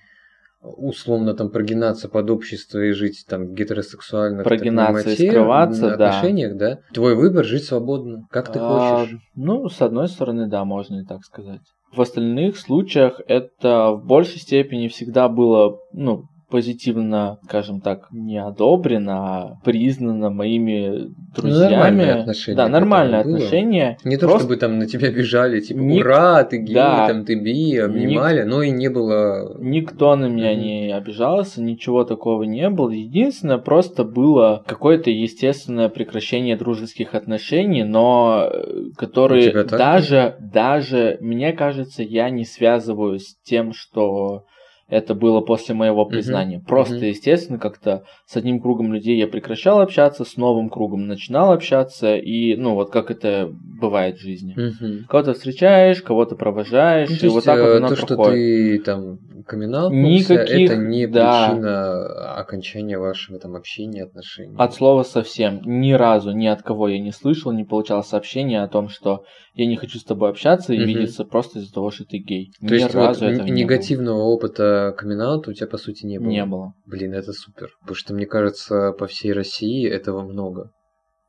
[0.62, 6.09] условно там прогинаться под общество и жить там гетеросексуально Прогинаться и материи, скрываться, да.
[6.11, 6.79] отношениях, да.
[6.92, 9.18] Твой выбор жить свободно, как ты А, хочешь.
[9.35, 11.61] Ну, с одной стороны, да, можно и так сказать.
[11.92, 19.13] В остальных случаях это в большей степени всегда было, ну, позитивно, скажем так, не одобрено,
[19.13, 21.63] а признано моими друзьями.
[21.65, 23.37] Ну, нормальные отношения Да, нормальные было.
[23.37, 23.99] отношения.
[24.05, 27.07] Не то, Просто- чтобы там на тебя бежали, типа, Ник- ура, ты гей, Да.
[27.07, 29.57] там ты би, обнимали, но и не было...
[29.59, 30.61] Никто на меня Мгм.
[30.63, 32.91] не обижался, ничего такого не было.
[32.91, 42.03] Единственное, просто было какое-то естественное прекращение дружеских отношений, но э, которые даже, даже, мне кажется,
[42.03, 44.45] я не связываю с тем, что
[44.90, 46.61] это было после моего признания.
[46.61, 47.05] Просто, Мгм.
[47.07, 52.57] естественно, как-то с одним кругом людей я прекращал общаться, с новым кругом начинал общаться, и,
[52.57, 53.50] ну, вот как это
[53.81, 54.55] бывает в жизни.
[54.57, 55.07] Мгм.
[55.09, 58.35] Кого-то встречаешь, кого-то провожаешь, Ну, и есть, вот так вот э, оно то, что проходит.
[58.35, 61.46] ты там камин Никаких, это не да.
[61.48, 64.55] причина окончания вашего там общения, отношений.
[64.59, 65.61] От слова совсем.
[65.64, 69.22] Ни разу ни от кого я не слышал, не получал сообщения о том, что
[69.55, 70.87] я не хочу с тобой общаться и Мгм.
[70.87, 72.50] видеться просто из-за того, что ты гей.
[72.61, 76.07] То Ни есть вот разу н- этого не негативного опыта камин у тебя по сути
[76.07, 76.27] не было.
[76.27, 76.33] было.
[76.33, 76.75] Не было.
[76.87, 77.71] Блин, это супер.
[77.81, 80.71] Потому что мне кажется, по всей России этого много.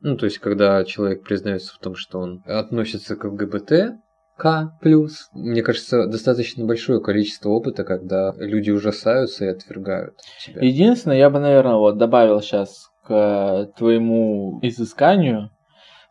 [0.01, 3.71] Ну, то есть, когда человек признается в том, что он относится к ЛГБТ,
[4.37, 5.29] К плюс.
[5.33, 10.61] Мне кажется, достаточно большое количество опыта, когда люди ужасаются и отвергают тебя.
[10.61, 15.51] Единственное, я бы, наверное, вот добавил сейчас к твоему изысканию,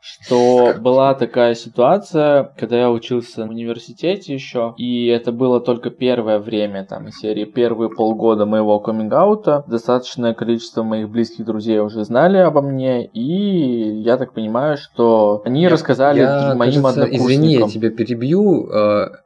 [0.00, 6.38] что была такая ситуация, когда я учился в университете еще, и это было только первое
[6.38, 9.64] время, там, из серии первые полгода моего каминг-аута.
[9.66, 15.62] Достаточное количество моих близких друзей уже знали обо мне, и я так понимаю, что они
[15.62, 17.26] Я- рассказали я, моим кажется, однокурсникам.
[17.26, 18.68] Извини, я тебя перебью.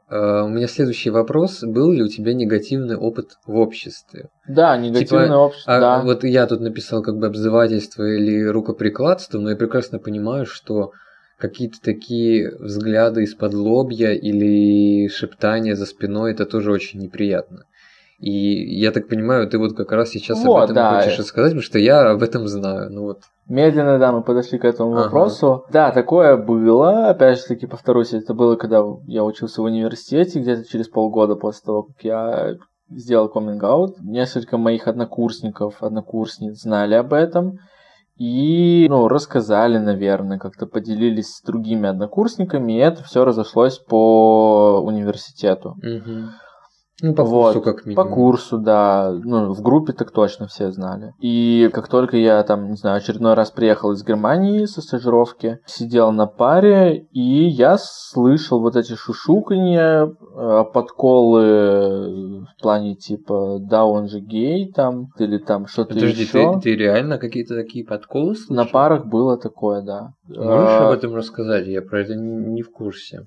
[0.09, 1.63] Э, У меня следующий вопрос.
[1.63, 4.29] Был ли у тебя негативный опыт в обществе?
[4.47, 6.01] Да, негативное Типа, общество, А да.
[6.01, 10.91] вот я тут написал как бы обзывательство или рукоприкладство, но я прекрасно понимаю, что
[11.37, 17.65] какие-то такие взгляды из-под лобья или шептания за спиной, это тоже очень неприятно.
[18.19, 21.01] И я так понимаю, ты вот как раз сейчас об Вот, этом да.
[21.01, 22.89] хочешь рассказать, потому что я об этом знаю.
[22.91, 23.19] Ну вот.
[23.47, 25.03] Медленно, да, мы подошли к этому Ага.
[25.03, 25.65] вопросу.
[25.71, 27.09] Да, такое было.
[27.09, 31.65] Опять же таки, повторюсь, это было, когда я учился в университете, где-то через полгода после
[31.65, 32.55] того, как я
[32.89, 33.97] сделал коминг-аут.
[34.01, 37.59] Несколько моих однокурсников, однокурсниц знали об этом.
[38.17, 45.75] И, ну, рассказали, наверное, как-то поделились с другими однокурсниками, и это все разошлось по университету.
[45.83, 46.29] Мгм.
[47.01, 48.07] Ну, по Вот, курсу как минимум.
[48.07, 49.11] По курсу, да.
[49.11, 51.13] Ну, в группе так точно все знали.
[51.19, 56.11] И как только я там, не знаю, очередной раз приехал из Германии со стажировки, сидел
[56.13, 64.07] на паре, и я слышал вот эти шушуканья, э, подколы в плане типа, да, он
[64.07, 66.53] же гей там, или там что-то Подожди, еще.
[66.55, 68.55] ты, ты реально какие-то такие подколы слышал?
[68.55, 70.13] На парах было такое, да.
[70.27, 71.67] Можешь А, об этом рассказать?
[71.67, 73.25] Я про это не не в курсе.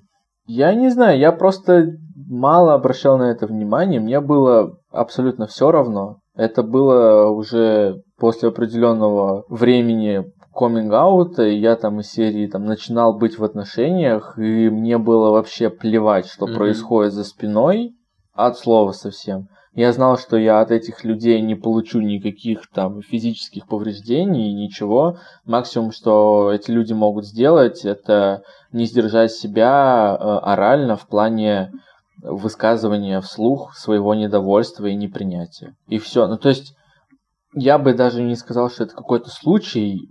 [0.51, 1.91] Я не знаю, я просто
[2.27, 6.21] мало обращал на это внимание, мне было абсолютно все равно.
[6.35, 13.37] Это было уже после определенного времени коминг-аута, и я там из серии там начинал быть
[13.37, 16.55] в отношениях, и мне было вообще плевать, что Мгм.
[16.55, 17.91] происходит за спиной,
[18.33, 19.49] от слова совсем.
[19.79, 25.19] Я знал, что я от этих людей не получу никаких там физических повреждений, ничего.
[25.45, 28.41] Максимум, что эти люди могут сделать, это
[28.73, 31.71] не сдержать себя э, орально в плане
[32.21, 35.77] высказывания вслух своего недовольства и непринятия.
[35.87, 36.27] И все.
[36.27, 36.73] Ну, то есть,
[37.53, 40.09] я бы даже не сказал, что это какой-то случай,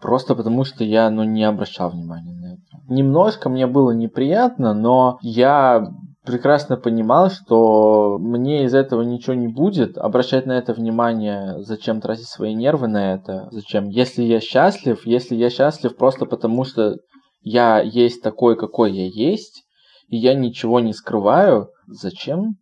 [0.00, 2.62] просто потому что я, ну, не обращал внимания на это.
[2.88, 5.84] Немножко мне было неприятно, но я
[6.30, 9.98] прекрасно понимал, что мне из этого ничего не будет.
[9.98, 13.48] Обращать на это внимание, зачем тратить свои нервы на это?
[13.50, 13.88] Зачем?
[13.88, 16.98] Если я счастлив, если я счастлив просто потому, что
[17.42, 19.64] я есть такой, какой я есть,
[20.08, 22.54] и я ничего не скрываю, зачем?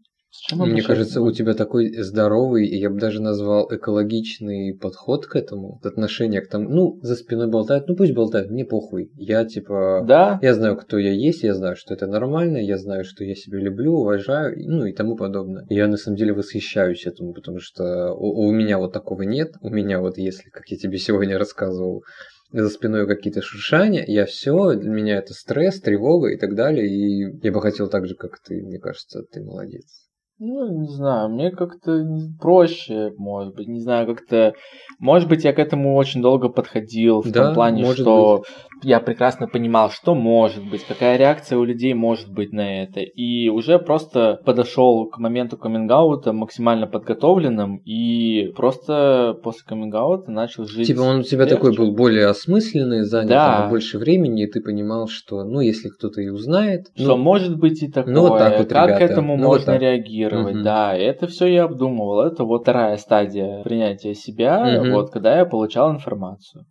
[0.53, 5.81] Мне кажется, у тебя такой здоровый, и я бы даже назвал экологичный подход к этому,
[5.83, 9.11] отношение к тому, ну, за спиной болтают, ну пусть болтают, мне похуй.
[9.14, 13.05] Я типа, Да, я знаю, кто я есть, я знаю, что это нормально, я знаю,
[13.05, 15.67] что я себя люблю, уважаю, ну и тому подобное.
[15.71, 19.71] Я на самом деле восхищаюсь этому, потому что у, у меня вот такого нет, у
[19.71, 22.05] меня вот если, как я тебе сегодня рассказывал,
[22.51, 27.38] за спиной какие-то шуршания, я все, для меня это стресс, тревога и так далее, и
[27.43, 30.08] я бы хотел так же, как ты, мне кажется, ты молодец.
[30.40, 32.05] Ну, не знаю, мне как-то
[32.40, 34.53] проще, может быть, не знаю, как-то...
[35.01, 38.44] Может быть, я к этому очень долго подходил, в Да, том плане, что
[38.85, 43.01] я прекрасно понимал, что может быть, какая реакция у людей может быть на это.
[43.01, 50.87] И уже просто подошел к моменту каминг-аута максимально подготовленным, и просто после каминг-аута начал жить
[50.87, 51.57] Типа он у тебя легче.
[51.57, 53.66] такой был более осмысленный, занял Да.
[53.68, 57.83] больше времени, и ты понимал, что, ну, если кто-то и узнает, Что ну, может быть
[57.83, 59.83] и такое, ну, вот так вот, как ребята, к этому ну, вот можно так.
[59.83, 60.62] реагировать, Мгм.
[60.62, 64.93] да, это все я обдумывал, это вот вторая стадия принятия себя, Мгм.
[64.93, 66.64] вот когда я получал информацию.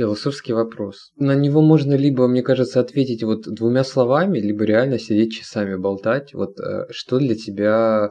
[0.00, 1.10] философский вопрос.
[1.16, 6.32] На него можно либо, мне кажется, ответить вот двумя словами, либо реально сидеть часами болтать.
[6.32, 8.08] Вот э, что для тебя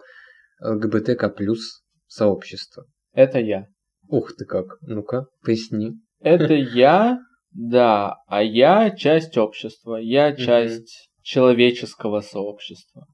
[0.62, 2.86] ЛГБТК плюс сообщество?
[3.13, 3.65] Это я.
[4.08, 5.93] Ух ты как, ну-ка, поясни.
[6.19, 7.19] Это я,
[7.51, 13.05] да, а я часть общества, я часть человеческого сообщества.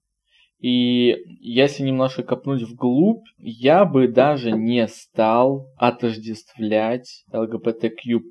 [0.59, 8.21] И если немножко копнуть вглубь, я бы даже не стал отождествлять ЛГБТQ+,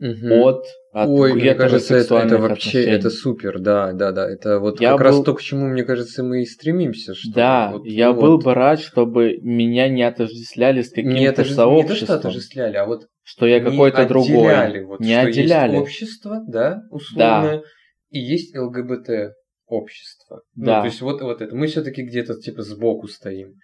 [0.00, 0.32] Мгм.
[0.32, 2.96] от, от Ой, мне кажется, это, это вообще, отношений.
[2.96, 4.28] это супер, да, да, да.
[4.30, 7.14] Это вот Я как раз был- то, к чему, мне кажется, мы и стремимся.
[7.14, 11.26] Что Да, вот- я вот был бы рад, чтобы меня не отождествляли с каким-то не,
[11.26, 14.26] отожде- не то, сообществом, что отождествляли, а вот что я какой-то другой.
[14.54, 15.72] отделяли, вот, не что отделяли.
[15.72, 17.62] есть общество, да, условно,
[18.10, 19.34] и есть ЛГБТ
[19.66, 20.42] общество.
[20.56, 20.76] Да.
[20.76, 21.54] Ну, то есть вот, вот это.
[21.54, 23.54] Мы все-таки где-то типа сбоку стоим.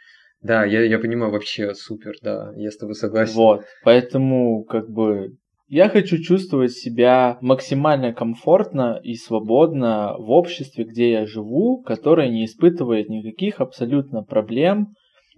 [0.42, 3.34] Да, я, я понимаю, вообще супер, да, я с тобой согласен.
[3.34, 5.30] Вот, поэтому как бы
[5.68, 12.44] Я хочу чувствовать себя максимально комфортно и свободно в обществе, где я живу, которое не
[12.44, 14.94] испытывает никаких абсолютно проблем,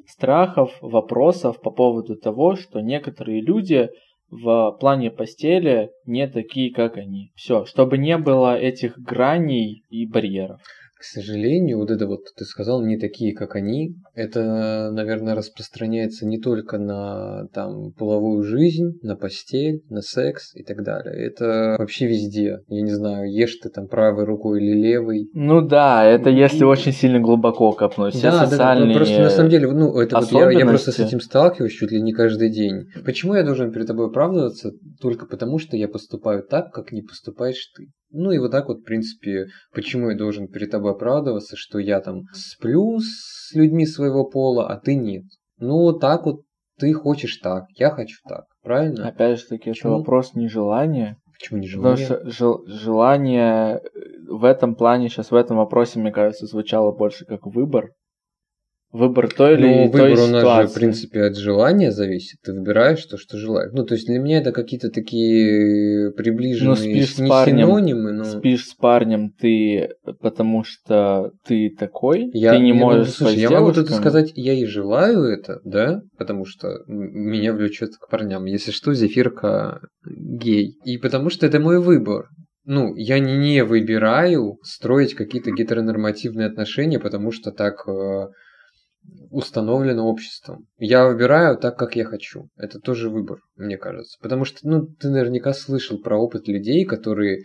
[0.07, 3.89] страхов, вопросов по поводу того, что некоторые люди
[4.31, 7.31] в плане постели не такие, как они.
[7.35, 10.61] Все, чтобы не было этих граней и барьеров.
[10.99, 16.41] К сожалению, вот это вот ты сказал, не такие, как они, это, наверное, распространяется не
[16.41, 21.15] только на там половую жизнь, на постель, на секс и так далее.
[21.15, 22.63] Это вообще везде.
[22.67, 25.29] Я не знаю, ешь ты там правой рукой или левой.
[25.35, 28.15] Ну да, это если очень сильно глубоко копнуть.
[28.15, 30.91] Все да, социальные да, да, просто на самом деле, ну, это вот я, я просто
[30.91, 32.87] с этим сталкиваюсь чуть ли не каждый день.
[33.05, 34.73] Почему я должен перед тобой оправдываться?
[35.01, 37.87] Только потому, что я поступаю так, как не поступаешь ты.
[38.11, 42.01] Ну и вот так вот, в принципе, почему я должен перед тобой оправдываться, что я
[42.01, 45.25] там сплю с людьми своего пола, а ты нет.
[45.59, 46.43] Ну, так вот
[46.79, 49.09] ты хочешь так, я хочу так, правильно?
[49.09, 51.17] Опять же таки, это вопрос нежелания.
[51.39, 52.07] Почему не желание?
[52.07, 53.81] Потому что жел- желание
[54.29, 57.91] в этом плане, сейчас в этом вопросе, мне кажется, звучало больше как выбор.
[58.91, 62.39] Выбор той или ну, той выбор у нас же, в принципе, от желания зависит.
[62.43, 63.71] Ты выбираешь то, что желаешь.
[63.75, 68.25] Ну, то есть для меня это какие-то такие приближенные ну, спишь с парнем, синонимы, но...
[68.25, 73.41] Спишь с парнем ты, потому что ты такой, я, ты не я можешь могу, слушай,
[73.41, 78.47] я могу тут сказать, я и желаю это, да, потому что меня влечет к парням.
[78.47, 80.79] Если что, Зефирка гей.
[80.85, 82.29] И потому что это мой выбор
[82.71, 88.27] ну, я не выбираю строить какие-то гетеронормативные отношения, потому что так э,
[89.31, 90.67] установлено обществом.
[90.79, 92.49] Я выбираю так, как я хочу.
[92.57, 94.19] Это тоже выбор, мне кажется.
[94.21, 97.43] Потому что, ну, ты наверняка слышал про опыт людей, которые,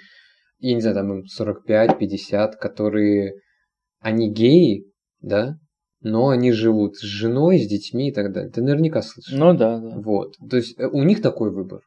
[0.59, 3.34] я не знаю, там им 45-50, которые,
[3.99, 4.86] они геи,
[5.22, 5.57] да,
[6.01, 8.51] но они живут с женой, с детьми и так далее.
[8.51, 9.38] Ты наверняка слышал.
[9.38, 9.89] Ну да, да.
[9.95, 10.36] Вот.
[10.49, 11.82] То есть э, у них такой выбор.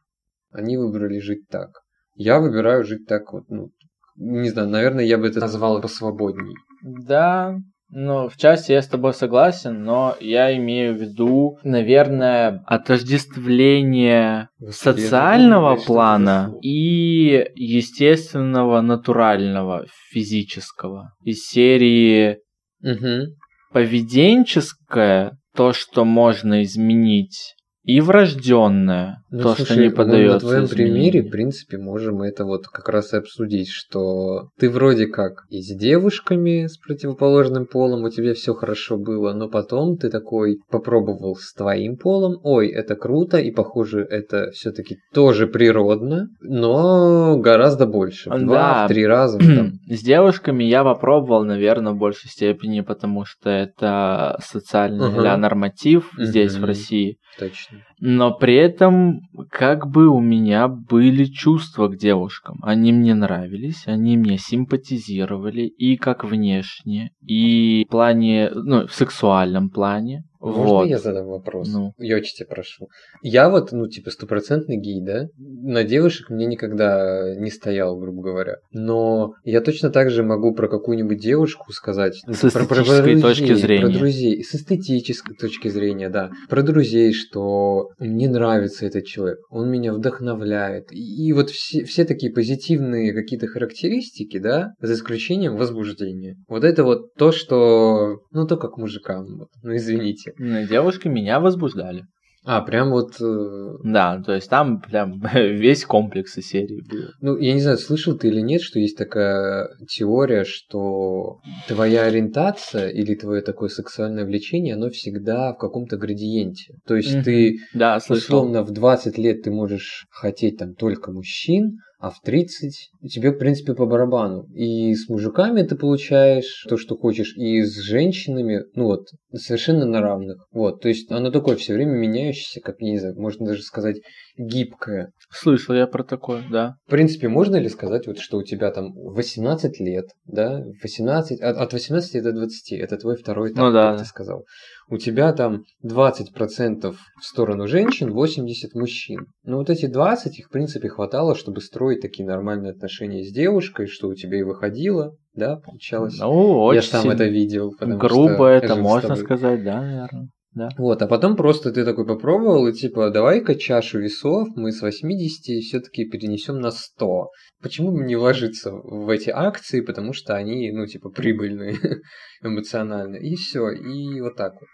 [0.51, 1.69] Они выбрали жить так.
[2.15, 3.69] Я выбираю жить так вот, ну,
[4.15, 6.55] не знаю, наверное, я бы это назвал посвободней.
[6.81, 7.55] Да,
[7.89, 15.77] ну, в части я с тобой согласен, но я имею в виду, наверное, отождествление социального
[15.77, 21.13] плана и естественного, натурального, физического.
[21.23, 22.39] Из серии
[22.83, 23.33] угу.
[23.71, 27.55] поведенческое, то, что можно изменить,
[27.87, 30.33] и врожденное, ну, то, слушай, что не подается.
[30.33, 35.07] На твоем примере, в принципе, можем это вот как раз и обсудить, что ты вроде
[35.07, 40.09] как и с девушками с противоположным полом у тебя все хорошо было, но потом ты
[40.09, 47.37] такой попробовал с твоим полом, ой, это круто, и похоже, это все-таки тоже природно, но
[47.37, 49.39] гораздо больше, в два, в три раза.
[49.39, 49.71] Там.
[49.87, 55.37] С девушками я попробовал, наверное, в большей степени, потому что это социальный uh-huh.
[55.37, 56.61] норматив здесь, uh-huh.
[56.61, 57.17] в России.
[57.39, 57.76] Точно.
[57.99, 62.59] Но при этом как бы у меня были чувства к девушкам.
[62.61, 69.69] Они мне нравились, они мне симпатизировали и как внешне, и в плане, ну, в сексуальном
[69.69, 70.23] плане.
[70.39, 70.87] Можно вот.
[70.87, 71.69] я задам вопрос?
[71.71, 71.93] Ну.
[71.97, 72.89] Тебя прошу.
[73.21, 75.27] Я вот, ну, типа, стопроцентный гей, да?
[75.37, 78.57] На девушек мне никогда не стоял, грубо говоря.
[78.71, 82.21] Но я точно так же могу про какую-нибудь девушку сказать.
[82.27, 83.85] С про, эстетической про, про друзей, точки зрения.
[83.85, 84.43] Про друзей.
[84.43, 86.31] С эстетической точки зрения, да.
[86.49, 90.91] Про друзей, что мне нравится этот человек, он меня вдохновляет.
[90.91, 96.37] И, и вот все, все такие позитивные какие-то характеристики, да, за исключением возбуждения.
[96.47, 99.49] Вот это вот то, что, ну, то как мужикам, вот.
[99.63, 100.69] ну, извините девушки.
[100.69, 102.05] Девушки меня возбуждали.
[102.49, 103.19] А, прям вот...
[103.19, 103.73] Э...
[103.83, 107.09] Да, то есть там прям весь комплекс из серии был.
[107.19, 112.87] Ну, я не знаю, слышал ты или нет, что есть такая теория, что твоя ориентация
[112.87, 116.75] или твое такое сексуальное влечение, оно всегда в каком-то градиенте.
[116.87, 117.23] То есть mm-hmm.
[117.23, 122.91] ты, да, условно, в 20 лет ты можешь хотеть там только мужчин, а в 30
[123.09, 124.45] тебе, в принципе, по барабану.
[124.53, 130.01] И с мужиками ты получаешь то, что хочешь, и с женщинами, ну вот, совершенно на
[130.01, 130.47] равных.
[130.51, 133.97] Вот, то есть оно такое все время меняющееся, как, я не знаю, можно даже сказать,
[134.37, 135.11] гибкое.
[135.31, 136.75] Слышал я про такое, да.
[136.85, 141.57] В принципе, можно ли сказать, вот, что у тебя там 18 лет, да, 18, от,
[141.57, 143.91] от 18 до 20, это твой второй этап, ну, да.
[143.91, 144.45] как ты сказал
[144.89, 149.27] у тебя там 20% в сторону женщин, 80% мужчин.
[149.43, 153.87] Но вот эти 20, их в принципе хватало, чтобы строить такие нормальные отношения с девушкой,
[153.87, 156.17] что у тебя и выходило, да, получалось.
[156.19, 157.73] Ну, очень Я сам это видел.
[157.79, 160.29] Грубо что это можно сказать, да, наверное.
[160.57, 160.69] Да.
[160.75, 165.63] Вот, а потом просто ты такой попробовал, и типа, давай-ка чашу весов мы с 80
[165.63, 167.27] все-таки перенесем на 100.
[167.61, 171.75] Почему бы не вложиться в эти акции, потому что они, ну, типа, прибыльные
[172.41, 173.17] эмоционально.
[173.17, 174.67] И все, и вот так вот.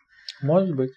[0.44, 0.92] Может быть.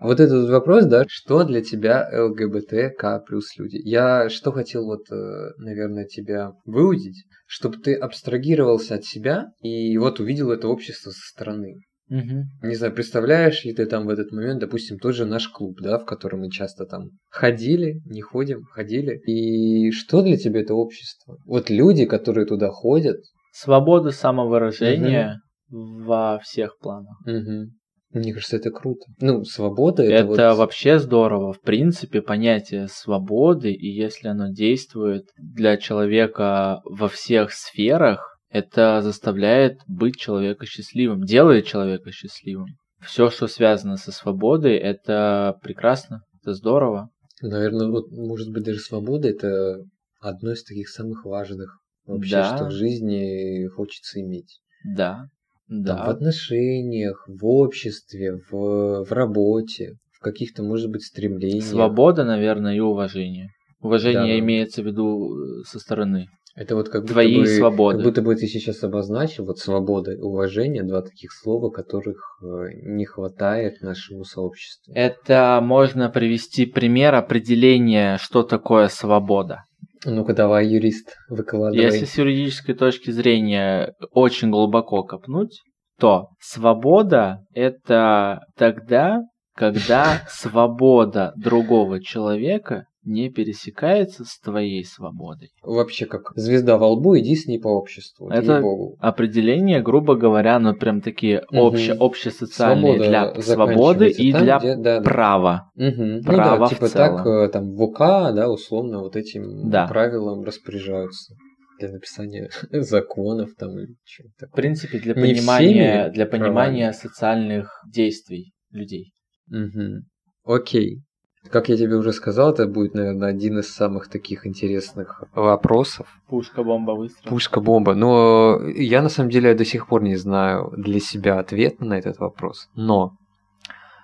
[0.00, 3.80] Вот этот вопрос, да, что для тебя ЛГБТК плюс люди?
[3.84, 10.18] Я что хотел вот, э, наверное, тебя выудить, чтобы ты абстрагировался от себя и вот
[10.18, 11.76] увидел это общество со стороны.
[12.10, 12.68] Угу.
[12.68, 15.98] Не знаю, представляешь ли ты там в этот момент, допустим, тот же наш клуб, да,
[15.98, 19.18] в котором мы часто там ходили, не ходим, ходили.
[19.26, 21.38] И что для тебя это общество?
[21.46, 23.18] Вот люди, которые туда ходят.
[23.52, 26.04] Свобода самовыражения угу.
[26.04, 27.16] во всех планах.
[27.24, 27.70] Угу.
[28.12, 29.06] Мне кажется, это круто.
[29.20, 30.58] Ну, свобода это, это вот...
[30.58, 31.52] вообще здорово.
[31.52, 39.78] В принципе, понятие свободы, и если оно действует для человека во всех сферах, это заставляет
[39.86, 42.66] быть человека счастливым, делает человека счастливым.
[43.00, 47.08] Все, что связано со свободой, это прекрасно, это здорово.
[47.40, 49.82] Наверное, вот, может быть, даже свобода это
[50.20, 52.56] одно из таких самых важных вообще, Да.
[52.56, 54.60] что в жизни хочется иметь.
[54.84, 55.26] Да,
[55.68, 56.04] Там, в да.
[56.04, 61.64] отношениях, в обществе, в, в работе, в каких-то, может быть, стремлениях.
[61.64, 63.48] Свобода, наверное, и уважение.
[63.80, 64.38] Уважение Да.
[64.38, 66.28] имеется в виду э, со стороны.
[66.54, 67.98] Это вот как будто Твоей бы, свободы.
[67.98, 72.74] Как будто бы ты сейчас обозначил вот свобода и уважение, два таких слова, которых э,
[72.82, 74.92] не хватает нашему сообществу.
[74.94, 79.64] Это можно привести пример определения, что такое свобода.
[80.04, 81.84] Ну-ка давай, юрист, выкладывай.
[81.84, 85.60] Если с юридической точки зрения очень глубоко копнуть,
[85.98, 89.20] то свобода это тогда,
[89.54, 95.50] когда свобода другого человека не пересекается с твоей свободой.
[95.62, 98.28] Вообще как звезда во лбу, иди с ней по обществу.
[98.28, 98.96] Это- ей-богу.
[99.00, 101.60] Определение, грубо говоря, ну прям такие Мгм.
[101.60, 105.02] обще, общесоциальные Свобода для свободы и там, для где- да, да.
[105.02, 105.70] права.
[105.74, 107.16] Ну права да, в типа целом.
[107.16, 107.98] так, э, там в УК,
[108.32, 109.86] да, условно, вот этим Да.
[109.88, 111.34] правилам распоряжаются
[111.80, 116.92] для написания законов там или чего-то В принципе, для Не понимания, для понимания правами.
[116.92, 119.12] социальных действий людей.
[119.48, 120.02] Мгм.
[120.44, 121.02] Окей.
[121.50, 126.06] Как я тебе уже сказал, это будет, наверное, один из самых таких интересных вопросов.
[126.28, 127.28] Пушка, бомба, выстрел.
[127.28, 127.94] Пушка-бомба.
[127.94, 132.18] Но я на самом деле до сих пор не знаю для себя ответа на этот
[132.18, 132.70] вопрос.
[132.74, 133.16] Но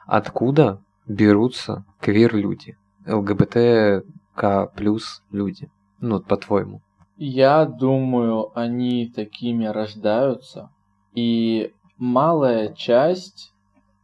[0.07, 2.77] откуда берутся квир-люди?
[3.07, 5.71] ЛГБТК плюс люди?
[6.01, 6.83] Ну, вот по-твоему.
[7.17, 10.71] Я думаю, они такими рождаются.
[11.15, 13.53] И малая часть,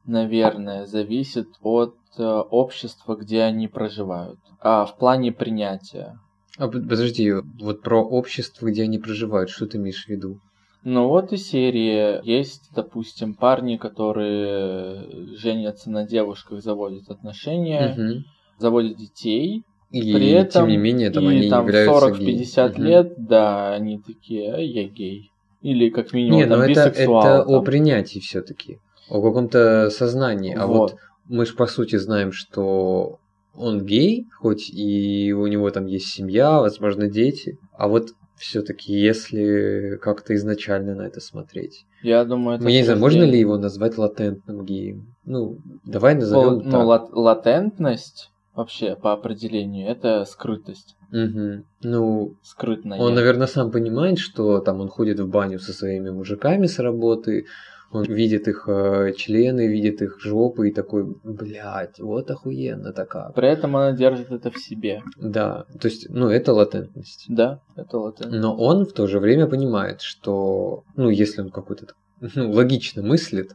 [0.06, 4.38] наверное, зависит от э, общества, где они проживают.
[4.60, 6.18] А в плане принятия.
[6.58, 10.38] А под- подожди, вот про общество, где они проживают, что ты имеешь в виду?
[10.84, 12.24] Ну вот и серии.
[12.24, 18.24] Есть, допустим, парни, которые женятся на девушках, заводят отношения, Мгм.
[18.58, 19.62] заводят детей.
[19.90, 22.72] И При этом тем не менее, там и они там являются 40-50 геями.
[22.74, 22.86] Мгм.
[22.86, 25.30] лет, да, они такие, а я гей.
[25.62, 27.20] Или как минимум Не, там ну это, бисексуал.
[27.20, 27.64] это о там.
[27.64, 28.78] принятии все-таки,
[29.08, 30.54] о каком-то сознании.
[30.54, 30.96] А вот Вот.
[31.28, 33.18] мы же по сути знаем, что
[33.54, 37.58] он гей, хоть и у него там есть семья, возможно, дети.
[37.76, 41.86] А вот все-таки, если как-то изначально на это смотреть.
[42.02, 45.14] Я думаю, это Ну, я не знаю, можно ли его назвать латентным геем?
[45.24, 46.84] Ну, давай назовем ну, так.
[46.84, 50.96] лат- латентность вообще по определению это скрытость.
[51.10, 51.64] Мгм.
[51.82, 52.98] Ну, Скрытная.
[52.98, 57.46] Он, наверное, сам понимает, что там он ходит в баню со своими мужиками с работы,
[57.90, 63.30] он видит их э, члены, видит их жопы и такой, блядь, вот охуенно такая.
[63.30, 65.02] При этом она держит это в себе.
[65.16, 67.26] Да, то есть, ну, это латентность.
[67.28, 68.42] Да, это латентность.
[68.42, 71.86] Но он в то же время понимает, что, ну, если он какой-то
[72.34, 73.52] ну, логично мыслит,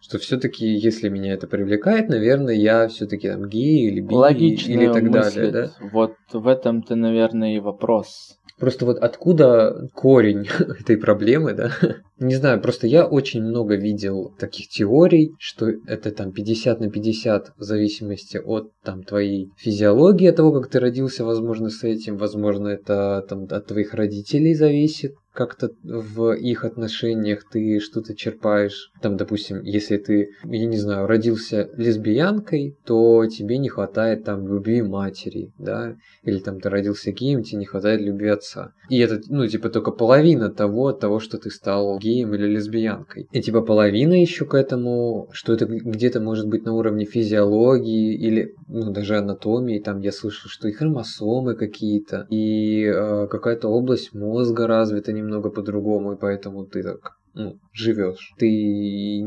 [0.00, 4.86] что все-таки, если меня это привлекает, наверное, я все-таки там гей или би Логично или
[4.86, 5.52] так далее, мыслит.
[5.52, 5.70] да?
[5.92, 8.38] Вот в этом-то, наверное, и вопрос.
[8.60, 10.46] Просто вот откуда корень
[10.80, 11.72] этой проблемы, да?
[12.18, 17.54] Не знаю, просто я очень много видел таких теорий, что это там 50 на 50
[17.56, 22.68] в зависимости от там твоей физиологии, от того, как ты родился, возможно, с этим, возможно,
[22.68, 28.92] это там от твоих родителей зависит как-то в их отношениях ты что-то черпаешь.
[29.00, 34.82] Там, допустим, если ты, я не знаю, родился лесбиянкой, то тебе не хватает там любви
[34.82, 38.72] матери, да, или там ты родился геем, тебе не хватает любви отца.
[38.90, 43.26] И это, ну, типа, только половина того, того, что ты стал геем или лесбиянкой.
[43.32, 48.54] И типа половина еще к этому, что это где-то может быть на уровне физиологии или,
[48.68, 49.78] ну, даже анатомии.
[49.78, 56.12] Там я слышал, что и хромосомы какие-то, и э, какая-то область мозга развита немного по-другому,
[56.12, 58.32] и поэтому ты так, ну, живешь.
[58.38, 59.20] Ты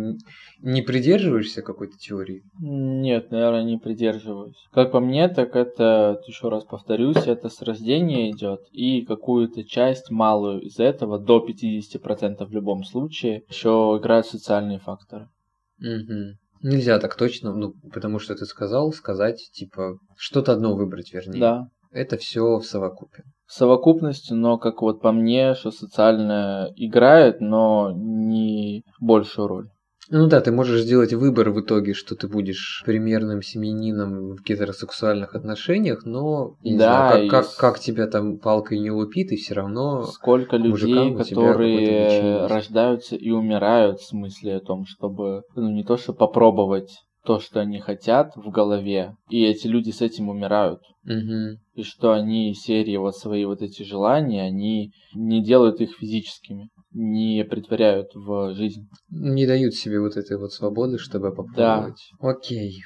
[0.61, 2.43] не придерживаешься какой-то теории?
[2.59, 4.57] Нет, наверное, не придерживаюсь.
[4.71, 10.11] Как по мне, так это, еще раз повторюсь, это с рождения идет, и какую-то часть
[10.11, 15.29] малую из этого, до 50% в любом случае, еще играют социальные факторы.
[15.79, 16.37] Мгм.
[16.61, 21.39] Нельзя так точно, ну, потому что ты сказал, сказать, типа, что-то одно выбрать, вернее.
[21.39, 21.67] Да.
[21.91, 23.23] Это все в совокупе.
[23.55, 29.67] Совокупности, но как вот по мне, что социальное играет, но не большую роль.
[30.09, 35.35] Ну да, ты можешь сделать выбор в итоге, что ты будешь примерным семьянином в гетеросексуальных
[35.35, 39.53] отношениях, но не Да, знаю, как, как, как тебя там палкой не лупит, и все
[39.53, 45.95] равно Сколько людей, которые рождаются и умирают в смысле о том, чтобы, ну не то,
[45.97, 50.81] что попробовать то, что они хотят в голове, и эти люди с этим умирают.
[51.03, 51.59] Мгм.
[51.73, 57.43] И что они серии вот свои вот эти желания, они не делают их физическими, не
[57.43, 58.87] притворяют в жизнь.
[59.09, 62.11] не дают себе вот этой вот свободы, чтобы попробовать.
[62.19, 62.81] Окей.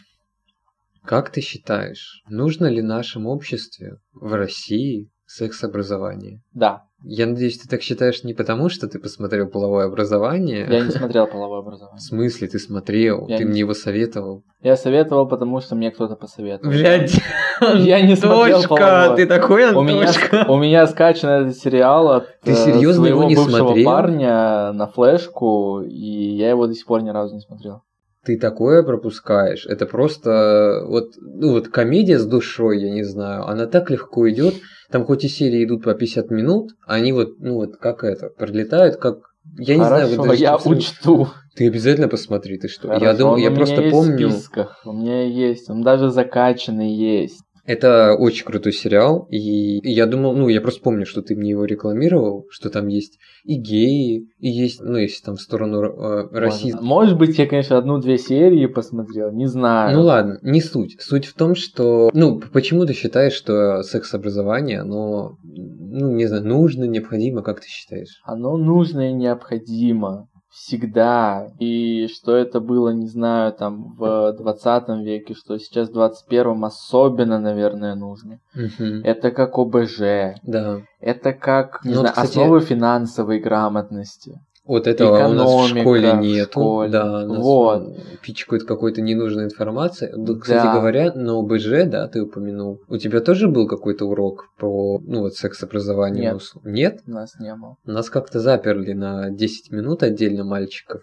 [1.03, 6.41] Как ты считаешь, нужно ли нашему обществу в России секс-образование?
[6.53, 10.67] Да, Я надеюсь, ты так считаешь не потому, что ты посмотрел половое образование.
[10.69, 11.99] я не смотрел половое В образование.
[11.99, 14.43] смысле, ты смотрел, Я ты не мне его советовал.
[14.61, 16.71] Я советовал, потому что мне кто-то посоветовал.
[16.71, 17.19] Блядь,
[17.75, 19.15] Я не смотрел половое.
[19.15, 20.09] ты такой У меня,
[20.47, 23.85] у меня скачан этот сериал от Ты э, серьезно своего его не бывшего смотрел?
[23.85, 27.81] парня на флешку, и я его до сих пор ни разу не смотрел.
[28.28, 29.65] Ты такое пропускаешь.
[29.65, 34.55] Это просто вот, ну вот комедия с душой, я не знаю, она так легко идет.
[34.91, 38.97] Там хоть и серии идут по 50 минут, они вот, ну вот как это, пролетают,
[38.97, 39.19] как
[39.59, 41.28] я не знаю, Хорошо, вот даже я абсолютно- учту.
[41.55, 42.89] Ты обязательно посмотри, ты что?
[42.91, 44.28] я Хорошо, думаю, он я просто есть помню.
[44.28, 47.41] в списках, у меня есть, он даже закачанный есть.
[47.68, 51.65] Это очень крутой сериал, и я думал, ну, я просто помню, что ты мне его
[51.65, 56.74] рекламировал, что там есть и геи, и есть, ну, если там в сторону э, России.
[56.80, 59.97] Может, быть, я, конечно, одну-две серии посмотрел, не знаю.
[59.97, 60.95] Ну ладно, не суть.
[61.01, 66.86] Суть в том, что, ну, почему ты считаешь, что секс-образование, оно, ну, не знаю, нужно,
[66.86, 68.22] необходимо, как ты считаешь?
[68.24, 70.30] Оно нужно и необходимо.
[70.57, 71.51] Всегда.
[71.59, 77.39] И что это было, не знаю, там в 20 веке, что сейчас в 21 особенно,
[77.39, 78.39] наверное, нужно.
[78.55, 79.01] Мгм.
[79.03, 80.39] Это как ОБЖ.
[80.43, 80.81] Да.
[80.99, 84.39] Это как, не Ну, вот, знаю, кстати- основы финансовой грамотности.
[84.68, 86.89] Вот этого у нас в Экономика школе школе.
[86.91, 87.95] Да, нас Вот.
[88.22, 90.11] пичкают какой-то ненужной информацией.
[90.15, 90.74] Да, Кстати Да.
[90.74, 92.82] говоря, на ОБЖ, да, ты упомянул.
[92.89, 96.24] У тебя тоже был какой-то урок про, ну, вот секс-образование?
[96.24, 96.32] Нет.
[96.32, 96.99] на ус- Нет?
[97.07, 97.78] У нас не было.
[97.86, 101.01] Нас как-то заперли на 10 минут отдельно мальчиков.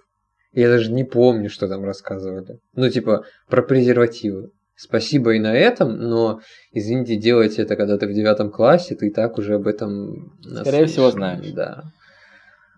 [0.53, 2.59] Я даже не помню, что там рассказывали.
[2.77, 4.51] Ну, типа, про презервативы.
[4.77, 6.41] Спасибо и на этом, но,
[6.73, 10.33] извините, делать это, когда ты в девятом классе, ты и так уже об этом...
[10.43, 11.13] Скорее всего, наслышан.
[11.13, 11.53] знаешь.
[11.53, 11.85] Да.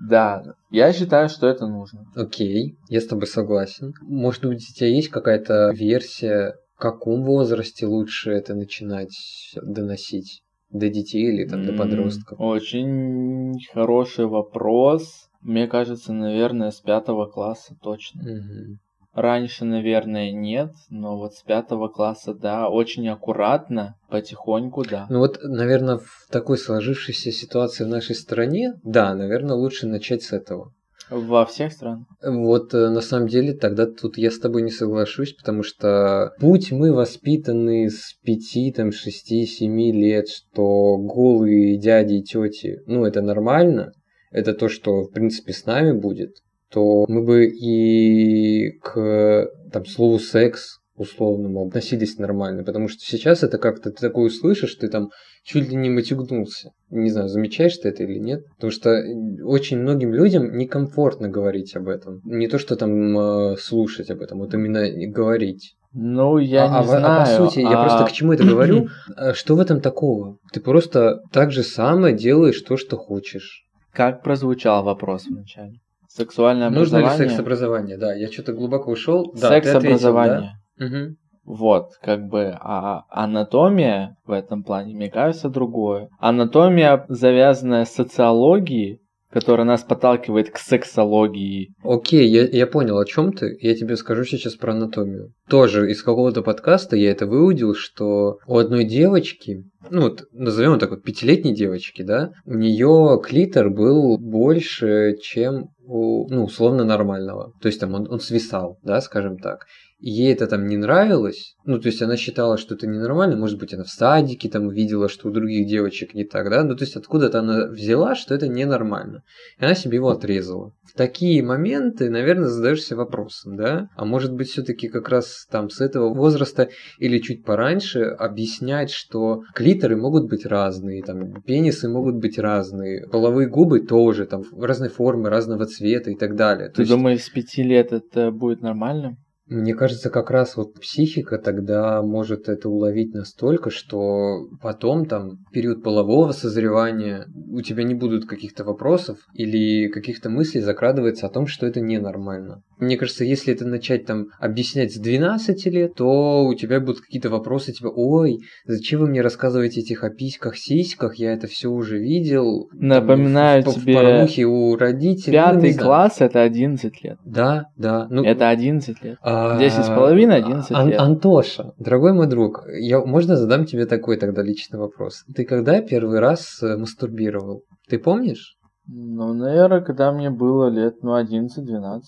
[0.01, 2.05] Да, я считаю, что это нужно.
[2.15, 3.93] Окей, я с тобой согласен.
[4.03, 9.17] Может быть, у тебя есть какая-то версия, в каком возрасте лучше это начинать
[9.63, 10.43] доносить?
[10.71, 12.41] До детей или там до подростков?
[12.41, 15.29] Очень хороший вопрос.
[15.41, 18.23] Мне кажется, наверное, с пятого класса точно.
[18.23, 18.79] Мгм.
[19.17, 25.07] Раньше, наверное, нет, но вот с пятого класса, да, очень аккуратно, потихоньку, да.
[25.09, 30.35] Ну вот, наверное, в такой сложившейся ситуации в нашей стране, да, наверное, лучше начать с
[30.35, 30.75] этого.
[31.09, 32.07] Во всех странах.
[32.23, 36.71] Вот э, на самом деле тогда тут я с тобой не соглашусь, потому что будь
[36.71, 43.23] мы воспитаны с пяти, там, шести, семи лет, что голые дяди и тети, ну, это
[43.23, 43.93] нормально,
[44.31, 50.19] это то, что, в принципе, с нами будет, то мы бы и к там, слову
[50.19, 55.11] секс условному относились нормально, потому что сейчас это как-то ты такое услышишь, ты там
[55.45, 56.71] чуть ли не матюгнулся.
[56.91, 61.77] Не знаю, замечаешь ты это или нет, потому что э, очень многим людям некомфортно говорить
[61.77, 62.21] об этом.
[62.25, 65.75] Не то, что там э, слушать об этом, вот именно говорить.
[65.93, 67.21] Ну, я а, не а в- а знаю.
[67.21, 68.89] по сути, я а- просто к чему это говорю?
[69.17, 70.39] А Что в этом такого?
[70.53, 73.65] Ты просто так же самое делаешь то, что хочешь.
[73.93, 75.79] Как прозвучал вопрос вначале?
[76.17, 77.29] Сексуальное Нужно ли образование?
[77.29, 77.99] секс-образование?
[77.99, 79.33] Да, я что-то глубоко ушел.
[79.35, 80.53] Да, Секс-образование.
[80.79, 80.87] да?
[80.87, 81.17] Мгм.
[81.45, 86.09] Вот, как бы, а анатомия в этом плане, мне кажется, другое.
[86.19, 89.01] Анатомия, завязанная с социологией,
[89.31, 91.75] которая нас подталкивает к сексологии.
[91.85, 93.57] Окей, я, я понял, о чем ты.
[93.61, 95.33] Я тебе скажу сейчас про анатомию.
[95.49, 100.91] Тоже из какого-то подкаста я это выудил, что у одной девочки, ну вот назовем так
[100.91, 107.53] вот пятилетней девочки, да, у нее клитор был больше, чем ну, условно нормального.
[107.61, 109.67] То есть там он, он свисал, да, скажем так.
[109.99, 113.59] И ей это там не нравилось, ну, то есть она считала, что это ненормально, может
[113.59, 116.85] быть, она в садике там увидела, что у других девочек не так, да, ну, то
[116.85, 119.23] есть откуда-то она взяла, что это ненормально,
[119.59, 120.73] и она себе его отрезала.
[120.85, 125.81] В такие моменты, наверное, задаешься вопросом, да, а может быть, все-таки как раз там с
[125.81, 126.69] этого возраста
[126.99, 133.49] или чуть пораньше объяснять, что клиторы могут быть разные, там, пенисы могут быть разные, половые
[133.49, 136.69] губы тоже, там, разной формы, разного цвета и так далее.
[136.69, 139.17] То Ты есть- думаешь, с пяти лет это будет нормально?
[139.49, 145.85] Мне кажется, как раз вот психика тогда может это уловить настолько, что потом там период
[145.85, 151.67] полового созревания у тебя не будут каких-то вопросов или каких-то мыслей закрадывается о том, что
[151.67, 152.63] это ненормально.
[152.79, 157.31] Мне кажется, если это начать там объяснять с 12 лет, то у тебя будут какие-то
[157.31, 161.99] вопросы, типа, ой, зачем вы мне рассказываете этих о письках, сиськах, я это все уже
[161.99, 162.69] видел.
[162.73, 165.39] Напоминаю там, в, тебе, в порнухе у родителей.
[165.39, 165.87] ну, Пятый знаю.
[165.87, 167.19] класс это 11 лет.
[167.25, 168.07] Да, да.
[168.11, 169.19] Ну, Это 11 лет.
[169.23, 171.01] а, 10 с половиной, 11 Ан- лет.
[171.01, 175.25] Антоша, дорогой мой друг, я, можно задам тебе такой тогда личный вопрос?
[175.35, 177.63] Ты когда первый раз э, мастурбировал?
[177.89, 178.57] Ты помнишь?
[178.89, 182.01] Ну, наверное, когда мне было лет, ну, 11-12.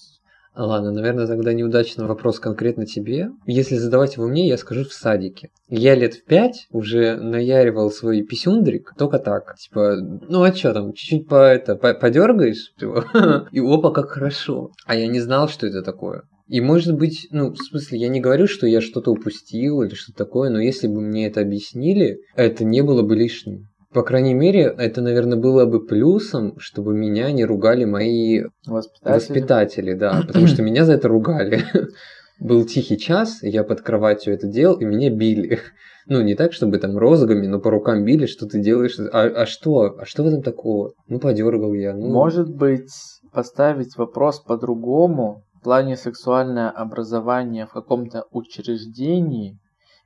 [0.55, 3.31] Ладно, наверное, тогда неудачный вопрос конкретно тебе.
[3.47, 5.51] Если задавать его мне, я скажу в садике.
[5.69, 9.55] Я лет в пять уже наяривал свой писюндрик, только так.
[9.57, 12.73] Типа, ну а чё там, чуть-чуть по это, по- подергаешь,
[13.53, 14.71] и опа, как хорошо.
[14.85, 16.23] А я не знал, что это такое.
[16.49, 20.25] И может быть, ну, в смысле, я не говорю, что я что-то упустил или что-то
[20.25, 23.69] такое, но если бы мне это объяснили, это не было бы лишним.
[23.93, 29.15] По крайней мере, это, наверное, было бы плюсом, чтобы меня не ругали мои Воспитатель.
[29.15, 31.65] Воспитатели, да, потому что меня за это ругали.
[32.41, 35.61] Был тихий час, я под кроватью это делал, и меня били.
[36.11, 38.99] Ну, не так, чтобы там розгами, но по рукам били, что ты делаешь.
[38.99, 39.99] А, а что?
[39.99, 40.95] А что в этом такого?
[41.07, 41.93] Ну, подергал я.
[41.93, 42.89] Ну, Может быть,
[43.31, 49.59] поставить вопрос по-другому плане сексуальное образование в каком-то учреждении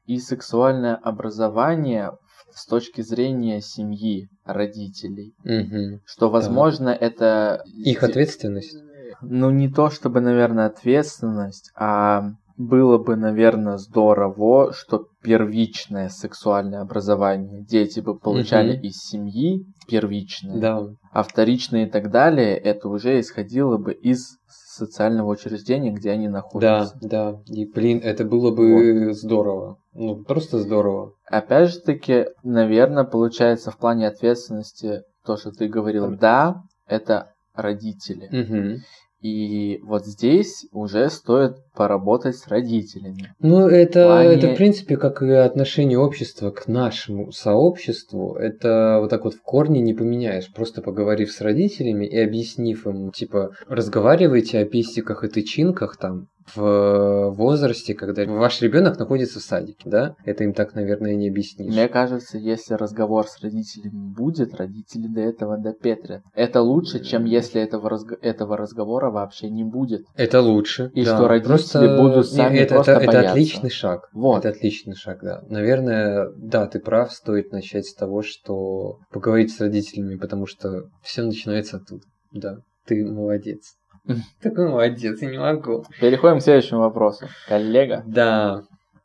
[0.06, 2.10] и сексуальное образование
[2.52, 5.34] с точки зрения семьи, родителей.
[5.44, 6.00] мгм.
[6.04, 7.62] Что, возможно, это...
[7.84, 8.76] Их ответственность.
[9.20, 17.62] Ну, не то чтобы, наверное, ответственность, а было бы, наверное, здорово, что первичное сексуальное образование
[17.64, 18.82] дети бы получали Мгм.
[18.82, 20.88] из семьи, первичное, Да.
[21.12, 24.38] а вторичное и так далее, это уже исходило бы из
[24.73, 26.99] социального учреждения, где они Да, находятся.
[27.01, 27.41] да.
[27.47, 29.77] И, блин, это было бы здорово.
[29.95, 31.12] Ну, просто здорово.
[31.27, 38.29] Опять же таки, наверное, получается в плане ответственности то, что ты говорил, да, это родители.
[38.33, 38.79] Мгм.
[39.23, 43.35] И вот здесь уже стоит поработать с родителями.
[43.39, 48.35] Ну, это, плане- это, в принципе, как и отношение общества к нашему сообществу.
[48.35, 50.53] Это вот так вот в корне не поменяешь.
[50.53, 57.30] Просто поговорив с родителями и объяснив им, типа, разговаривайте о пестиках и тычинках там в
[57.30, 60.14] возрасте, когда ваш ребенок находится в садике, да?
[60.24, 61.72] Это им так, наверное, не объяснишь.
[61.72, 66.22] Мне кажется, если разговор с родителями будет, родители до этого допетрят.
[66.34, 70.03] Это лучше, чем если этого, разго- этого разговора вообще не будет.
[70.14, 70.90] Это лучше.
[70.94, 71.16] И да.
[71.16, 73.30] что родители Просто- будут сами это, просто это, это бояться.
[73.32, 74.09] отличный шаг.
[74.12, 74.44] Вот.
[74.44, 75.42] Это отличный шаг, да.
[75.48, 81.22] Наверное, да, ты прав, стоит начать с того, что поговорить с родителями, потому что все
[81.22, 82.03] начинается оттуда.
[82.32, 83.74] Да, ты молодец.
[84.42, 85.84] Такой молодец, я не могу.
[86.00, 87.26] Переходим к следующему вопросу.
[87.48, 88.03] Коллега.
[88.07, 88.62] Да.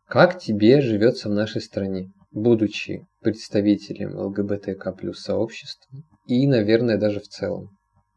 [0.07, 7.27] Как тебе живется в нашей стране, будучи представителем ЛГБТК плюс сообщества и, наверное, даже в
[7.27, 7.69] целом?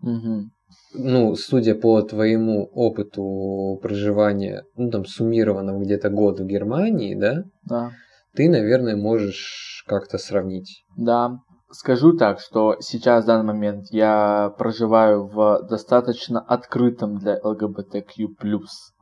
[0.02, 0.50] Мгм.
[0.94, 7.90] ну, судя по твоему опыту проживания, ну, там, суммированного где-то год в Германии, да, Да.
[8.34, 10.84] ты, наверное, можешь как-то сравнить.
[10.96, 11.36] Да.
[11.72, 18.26] Скажу так, что сейчас, в данный момент, я проживаю в достаточно открытом для ЛГБТQ+,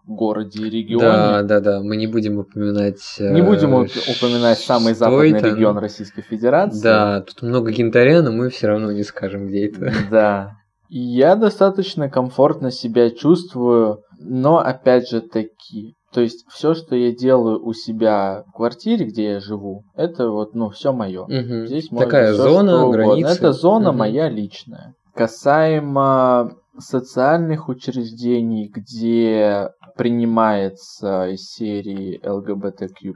[0.06, 1.02] городе и регионе.
[1.02, 3.00] Да, да, да, мы не будем упоминать...
[3.18, 5.48] э, Не будем уп- упоминать самый западный это.
[5.48, 6.82] регион Российской Федерации.
[6.82, 9.92] Да, тут много янтаря, но мы все равно не скажем, где это.
[10.10, 10.52] Да.
[10.88, 17.64] Я достаточно комфортно себя чувствую, но опять же таки, то есть все, что я делаю
[17.64, 21.26] у себя в квартире, где я живу, это вот, ну, все мое.
[21.28, 21.68] Мгм.
[21.68, 23.30] Здесь Такая всё, зона, границы.
[23.30, 23.98] Это зона Мгм.
[24.00, 24.94] моя личная.
[25.14, 33.12] Касаемо социальных учреждений, где принимается из серии ЛГБТQ+.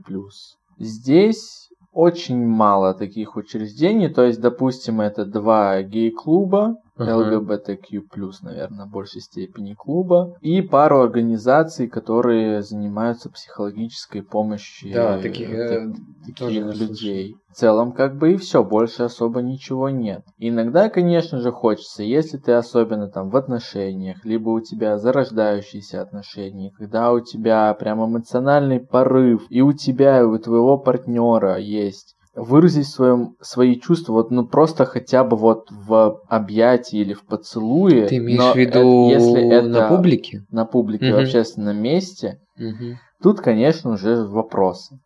[0.79, 6.77] Здесь очень мало таких учреждений, то есть, допустим, это два гей-клуба,
[7.09, 8.03] ЛГБТQ+,
[8.43, 15.55] наверное, в большей степени клуба, и пару организаций, которые занимаются психологической помощью Да, таких, э,
[15.55, 17.37] э, таких тоже людей.
[17.51, 20.23] В целом, как бы и все, больше особо ничего нет.
[20.39, 26.73] Иногда, конечно же, хочется, если ты особенно там в отношениях, либо у тебя зарождающиеся отношения,
[26.79, 32.89] когда у тебя прям эмоциональный порыв, и у тебя, и у твоего партнера есть выразить
[32.89, 38.07] своем, свои чувства, вот, ну, просто хотя бы вот в объятии или в поцелуе.
[38.07, 40.45] Ты имеешь но в виду это- если это на публике?
[40.51, 41.23] на публике, в Мгм.
[41.25, 42.97] общественном месте, Мгм.
[43.23, 44.99] тут, конечно, уже вопросы.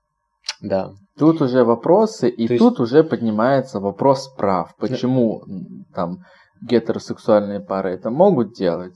[0.63, 0.93] Да.
[1.19, 4.75] Тут уже вопросы, и То есть- тут уже поднимается вопрос прав.
[4.79, 6.19] Почему м, там
[6.63, 8.95] гетеросексуальные пары это могут делать?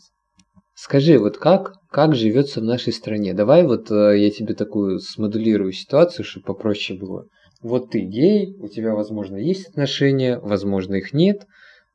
[0.75, 3.35] Скажи, вот как как живется в нашей стране.
[3.35, 7.25] Давай вот э, я тебе такую смоделирую ситуацию, чтобы попроще было.
[7.63, 11.47] Вот ты гей, у тебя, возможно, есть отношения, возможно, их нет,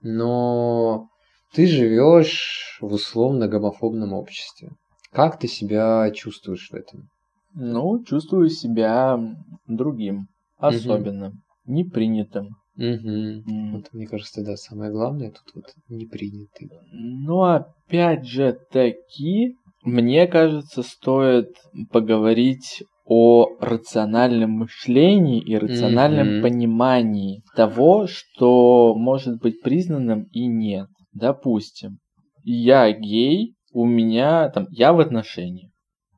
[0.02, 1.08] но
[1.54, 4.70] ты живешь в условно гомофобном обществе.
[5.12, 7.10] Как ты себя чувствуешь в этом?
[7.54, 9.18] Ну, чувствую себя
[9.66, 11.74] другим, особенным, угу.
[11.74, 12.50] непринятым.
[12.78, 12.84] Угу.
[12.84, 13.72] Mm.
[13.72, 16.70] Вот, мне кажется, да, самое главное тут вот непринятый.
[16.92, 21.56] Ну, опять же таки, мне кажется, стоит
[21.92, 26.42] поговорить о рациональном мышлении и рациональном mm-hmm.
[26.42, 30.88] понимании того, что может быть признанным и нет.
[31.14, 32.00] Допустим,
[32.44, 35.72] я гей, у меня там, я в отношениях.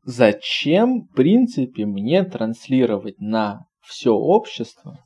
[0.04, 4.98] Зачем, в принципе, мне транслировать на все общество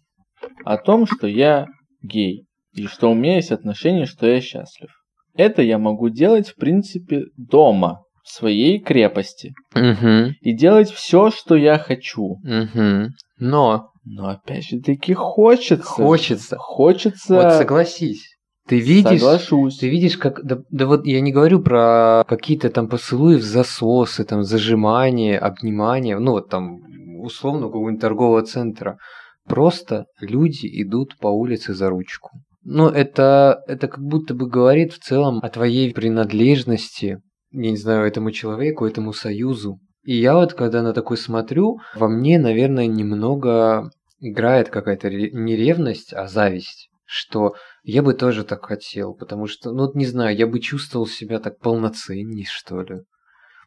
[0.63, 1.65] о том, что я
[2.03, 4.89] гей, и что у меня есть отношения, что я счастлив?
[5.33, 9.53] Это я могу делать, в принципе, дома, в своей крепости.
[9.75, 10.35] Угу.
[10.41, 12.37] И делать все, что я хочу.
[12.43, 13.09] Угу.
[13.39, 13.89] Но.
[14.03, 15.83] Но опять же таки хочется.
[15.83, 16.57] Хочется.
[16.57, 17.35] Хочется.
[17.35, 18.27] Вот согласись.
[18.67, 19.77] Ты видишь, Соглашусь.
[19.79, 24.23] ты видишь, как, да, да вот я не говорю про какие-то там поцелуи в засосы,
[24.23, 26.79] там зажимания, обнимания, ну вот там
[27.21, 28.97] условно какого-нибудь торгового центра.
[29.47, 32.29] Просто люди идут по улице за ручку.
[32.63, 37.19] Ну, это, это как будто бы говорит в целом о твоей принадлежности
[37.51, 39.79] я не знаю, этому человеку, этому союзу.
[40.03, 46.13] И я вот, когда на такой смотрю, во мне, наверное, немного играет какая-то не ревность,
[46.13, 50.59] а зависть, что я бы тоже так хотел, потому что, ну, не знаю, я бы
[50.59, 53.01] чувствовал себя так полноценней, что ли.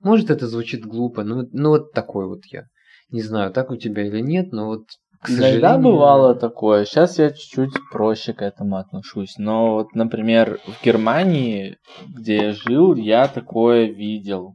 [0.00, 2.66] Может, это звучит глупо, но ну, вот такой вот я.
[3.10, 4.86] Не знаю, так у тебя или нет, но вот
[5.24, 5.60] к сожалению...
[5.60, 6.84] Иногда бывало такое.
[6.84, 9.36] Сейчас я чуть-чуть проще к этому отношусь.
[9.38, 14.54] Но вот, например, в Германии, где я жил, я такое видел.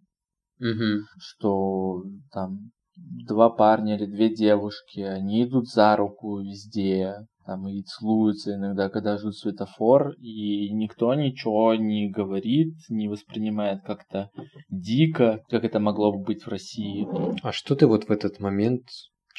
[0.60, 1.06] Угу.
[1.20, 2.72] Что там
[3.28, 7.16] два парня или две девушки, они идут за руку везде,
[7.46, 14.30] там и целуются иногда, когда ждут светофор, и никто ничего не говорит, не воспринимает как-то
[14.70, 17.08] дико, как это могло бы быть в России.
[17.42, 18.84] А что ты вот в этот момент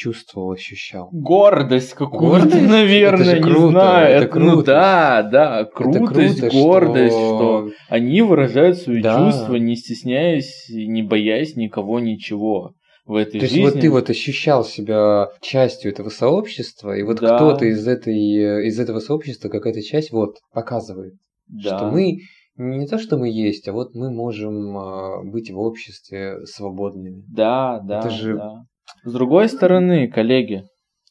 [0.01, 1.11] чувствовал, ощущал?
[1.13, 2.69] Гордость какую-то, гордость?
[2.69, 4.09] наверное, это не знаю.
[4.09, 4.47] Это, это круто.
[4.47, 7.69] Ну да, да, крутость, круто, гордость, что...
[7.69, 9.19] что они выражают свои да.
[9.19, 12.73] чувства, не стесняясь, не боясь никого, ничего
[13.05, 13.61] в этой То жизни.
[13.61, 17.37] есть вот ты вот ощущал себя частью этого сообщества, и вот да.
[17.37, 21.15] кто-то из, этой, из этого сообщества, какая-то часть, вот, показывает,
[21.47, 21.77] да.
[21.77, 22.21] что мы
[22.57, 27.25] не то, что мы есть, а вот мы можем а, быть в обществе свободными.
[27.29, 28.65] Да, да, Это же да.
[29.05, 30.65] С другой стороны, коллеги.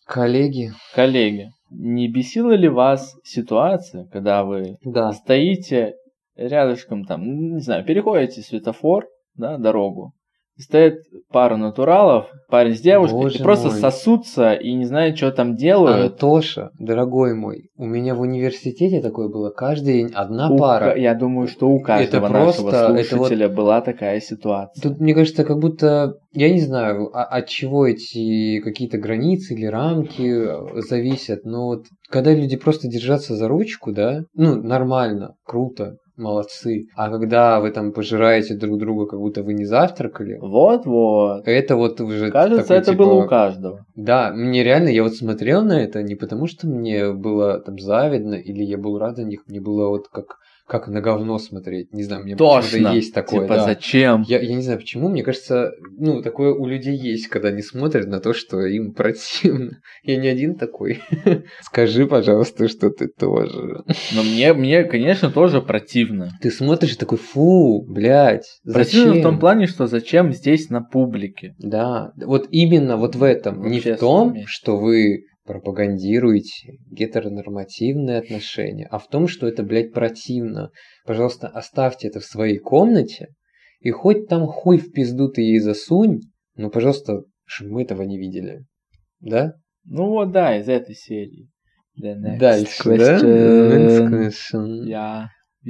[0.06, 0.72] Коллеги.
[0.96, 1.50] Коллеги.
[1.72, 5.12] Не бесила ли вас ситуация, когда вы да.
[5.12, 5.96] стоите
[6.36, 9.06] рядышком там, не знаю, переходите светофор,
[9.36, 10.14] да, дорогу,
[10.60, 10.96] стоит
[11.32, 13.80] пара натуралов, парень с девушкой, Боже и просто мой.
[13.80, 16.14] сосутся и не знают, что там делают.
[16.14, 19.52] Антоша, дорогой мой, у меня в университете такое было.
[19.52, 20.98] Каждый день одна у пара.
[20.98, 24.82] Я думаю, что у каждого это нашего просто, слушателя вот, была такая ситуация.
[24.82, 29.66] Тут, мне кажется, как будто, я не знаю, а, от чего эти какие-то границы или
[29.66, 35.96] рамки э, зависят, но вот когда люди просто держатся за ручку, да, ну, нормально, круто,
[36.20, 36.88] молодцы.
[36.96, 40.38] А когда вы там пожираете друг друга, как будто вы не завтракали.
[40.42, 41.48] Вот-вот.
[41.48, 42.32] Это вот уже.
[42.32, 43.04] Кажется, такой, это типа...
[43.04, 43.86] было у каждого.
[43.96, 48.36] Да, мне реально, я вот смотрел на это не потому, что мне было там завидно
[48.36, 50.38] или я был рад за них, мне было вот как
[50.70, 51.92] как на говно смотреть.
[51.94, 52.90] Не знаю, мне Точно.
[52.90, 53.42] есть такое.
[53.42, 53.66] Типа да.
[53.66, 54.22] зачем?
[54.28, 58.08] Я, я не знаю почему, мне кажется, ну, такое у людей есть, когда они смотрят
[58.08, 59.80] на то, что им противно.
[60.04, 61.02] Я не один такой.
[61.62, 63.84] Скажи, пожалуйста, что ты тоже.
[64.14, 66.30] Но мне, мне, конечно, тоже противно.
[66.40, 68.74] Ты смотришь такой, фу, блядь, зачем?
[68.74, 71.56] Противно в том плане, что зачем здесь на публике.
[71.58, 73.66] Да, вот именно вот в этом.
[73.66, 80.70] не в том, что вы пропагандируете гетеронормативные отношения, а в том, что это, блядь, противно.
[81.06, 83.30] Пожалуйста, оставьте это в своей комнате,
[83.80, 86.20] и хоть там хуй в пизду ты ей засунь,
[86.56, 88.60] но, пожалуйста, чтобы мы этого не видели.
[89.22, 89.54] Да?
[89.86, 91.50] Ну вот да, из этой серии.
[91.96, 92.98] Дальше, question.
[92.98, 93.18] да?
[93.76, 94.88] Next question.
[94.88, 95.26] Yeah.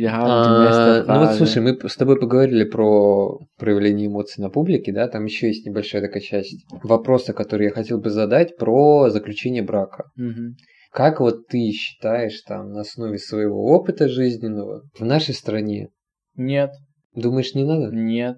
[0.05, 5.25] А, ну вот слушай, мы с тобой поговорили про проявление эмоций на публике, да, там
[5.25, 10.05] еще есть небольшая такая часть вопроса, который я хотел бы задать про заключение брака.
[10.17, 10.55] Угу.
[10.91, 15.89] Как вот ты считаешь там на основе своего опыта жизненного в нашей стране?
[16.35, 16.71] Нет.
[17.13, 17.95] Думаешь, не надо?
[17.95, 18.37] Нет.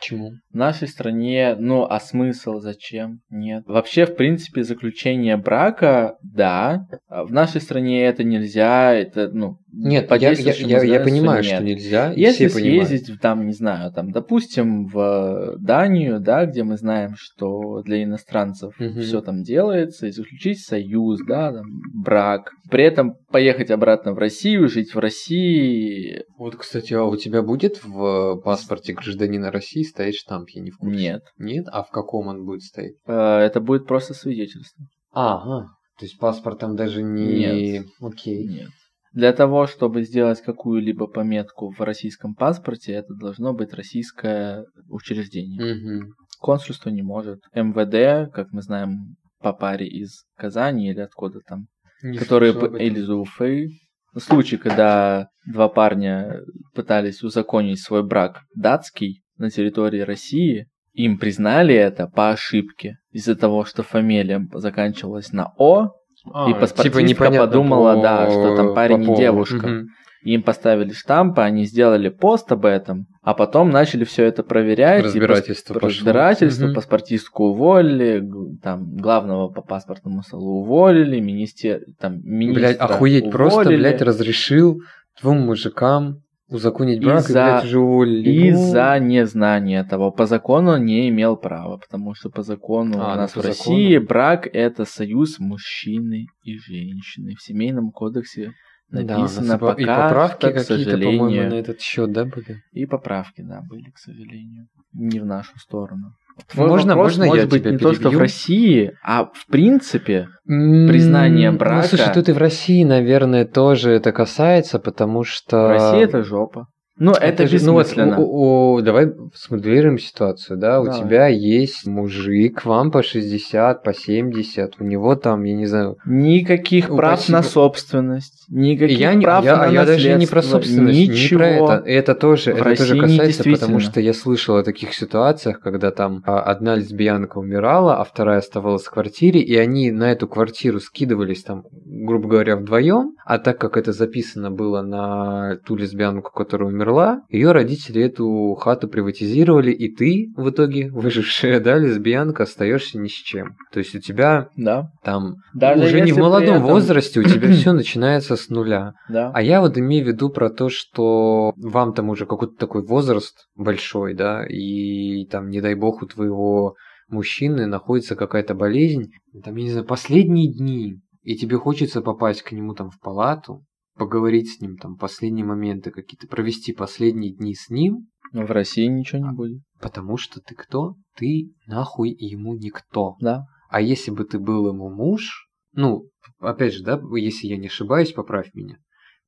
[0.00, 0.30] Почему?
[0.50, 3.20] В нашей стране, ну, а смысл зачем?
[3.28, 3.64] Нет.
[3.66, 6.86] Вообще, в принципе, заключение брака, да.
[7.06, 11.42] А в нашей стране это нельзя, это, ну, Нет, по я, я, я, я понимаю,
[11.42, 11.54] нет.
[11.54, 12.12] что нельзя.
[12.14, 12.88] Если все понимают.
[12.88, 18.74] съездить, там, не знаю, там, допустим, в Данию, да, где мы знаем, что для иностранцев
[18.78, 19.00] Мгм.
[19.00, 24.68] все там делается, и заключить союз, да, там, брак, при этом поехать обратно в Россию,
[24.68, 30.48] жить в России, Вот, кстати, а у тебя будет в паспорте гражданина России стоять штамп?
[30.50, 30.96] Я не в курсе.
[30.96, 31.22] нет.
[31.38, 31.66] Нет?
[31.70, 32.94] А в каком он будет стоять?
[33.06, 34.84] Э, Это будет просто свидетельство.
[35.12, 35.68] Ага.
[35.98, 37.38] То есть паспорт там даже не...
[37.38, 37.86] Нет.
[38.00, 38.46] Окей.
[38.48, 38.68] Нет.
[39.12, 45.74] Для того, чтобы сделать какую-либо пометку в российском паспорте, это должно быть российское учреждение.
[45.74, 46.14] Мгм.
[46.38, 47.40] Консульство не может.
[47.52, 51.66] МВД, как мы знаем по паре из Казани или откуда там,
[52.02, 53.68] Не которые или из Уфы.
[54.16, 56.40] Случай, когда два парня
[56.74, 63.64] пытались узаконить свой брак датский на территории России, им признали это по ошибке из-за того,
[63.64, 65.92] что фамилия заканчивалась на О,
[66.32, 69.66] А, и паспортистка непонятно подумала, по- да, что там парень по и девушка.
[69.66, 69.88] Мгм.
[70.22, 75.04] им поставили штампы, они сделали пост об этом, а потом начали все это проверять.
[75.04, 75.88] Разбирательство пошло.
[75.88, 76.74] разбирательство, Мгм.
[76.74, 78.22] паспортистку уволили,
[78.62, 83.78] там главного по паспортному столу уволили, министер, там министра Блять, охуеть, просто, уволили.
[83.80, 84.82] блядь, разрешил
[85.22, 86.18] двум мужикам
[86.50, 88.30] узаконить брак, и, Из-за- блядь, уже уволили.
[88.48, 90.10] Из-за незнания того.
[90.10, 93.40] По закону он не имел права, потому что по закону А, у ну, нас по
[93.40, 94.06] в России закону.
[94.08, 97.34] брак это союз мужчины и женщины.
[97.36, 98.52] В семейном кодексе
[98.90, 101.50] Да, написано и по- пока и поправки что, к какие-то, по-моему, сожалению.
[101.50, 102.62] на этот счет, да, были?
[102.72, 104.66] И поправки, да, были, к сожалению.
[104.92, 106.14] Не в нашу сторону.
[106.54, 108.18] Можно- вопрос можно я может быть тебя не то, что в перебью?
[108.20, 110.28] России, а в принципе.
[110.46, 115.56] Признание М, брака- Ну, слушай, тут и в России, наверное, тоже это касается, потому что...
[115.66, 116.66] В России это жопа.
[117.00, 118.18] Ну, это, же- ну вот, бессмысленно.
[118.20, 121.00] о- о- давай смоделируем ситуацию, да, у Давай.
[121.00, 126.90] тебя есть мужик, вам по 60, по 70, у него там, я не знаю, Никаких
[126.90, 130.98] Ну, прав на собственность, никаких я, не- прав я, на я даже не про собственность,
[130.98, 131.40] ничего.
[131.42, 131.82] не про это.
[131.86, 135.90] Это тоже, В это России тоже касается, потому что я слышал о таких ситуациях, когда
[135.90, 140.80] там а, одна лесбиянка умирала, а вторая оставалась в квартире, и они на эту квартиру
[140.80, 146.68] скидывались там, грубо говоря, вдвоем, а так как это записано было на ту лесбиянку, которая
[146.68, 146.89] умерла,
[147.28, 153.12] ее родители эту хату приватизировали, и ты в итоге, выжившая, да, лесбиянка, остаешься ни с
[153.12, 153.56] чем.
[153.72, 157.52] То есть у тебя Да, там Даже уже не в молодом этом- возрасте, у тебя
[157.52, 158.92] все начинается с нуля.
[159.08, 159.30] да.
[159.34, 163.46] А я вот имею в виду про то, что вам там уже какой-то такой возраст
[163.56, 166.74] большой, да, и там, не дай бог, у твоего
[167.08, 169.10] мужчины находится какая-то болезнь,
[169.44, 173.62] там, я не знаю, последние дни, и тебе хочется попасть к нему там в палату,
[174.00, 178.86] поговорить с ним там последние моменты какие-то, провести последние дни с ним, Но в России
[178.86, 179.62] ничего не будет.
[179.78, 180.94] потому что ты кто?
[181.16, 183.16] Ты нахуй ему никто.
[183.20, 183.44] Да.
[183.68, 188.12] А если бы ты был ему муж, ну, опять же, да, если я не ошибаюсь,
[188.12, 188.78] поправь меня,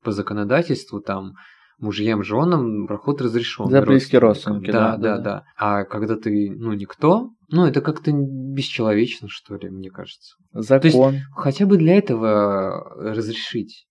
[0.03, 1.33] по законодательству там
[1.77, 3.69] мужьям, женам проход разрешен.
[3.69, 5.43] За близкие родственники, да, да, да, да, да.
[5.55, 10.35] А когда ты, ну, никто, ну, это как-то бесчеловечно, что ли, мне кажется.
[10.51, 11.17] Закон.
[11.35, 13.85] Хотя бы для этого разрешить.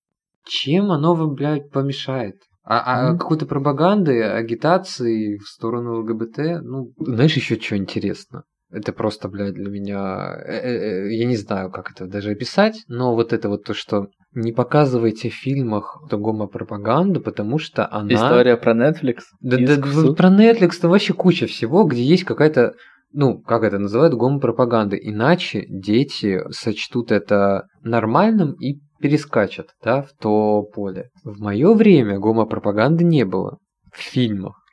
[0.46, 2.36] Чем оно вам, блядь, помешает?
[2.64, 3.18] А, а Мгм.
[3.18, 8.44] какой-то пропаганды, агитации в сторону ЛГБТ, ну, знаешь, еще что интересно?
[8.70, 10.34] Это просто, блядь, для меня...
[10.46, 13.74] э, э, э, Я не знаю, как это даже описать, но вот это вот то,
[13.74, 18.14] что не показывайте в фильмах гомопропаганду, потому что она...
[18.14, 19.18] История про Netflix.
[19.40, 19.76] Да, да,
[20.14, 22.72] про Netflix там вообще куча всего, где есть какая-то,
[23.12, 24.96] ну, как это называют, гомопропаганда.
[24.96, 31.10] Иначе дети сочтут это нормальным и перескачут, да, в то поле.
[31.24, 33.58] В мое время гомопропаганды не было
[33.92, 34.64] в фильмах,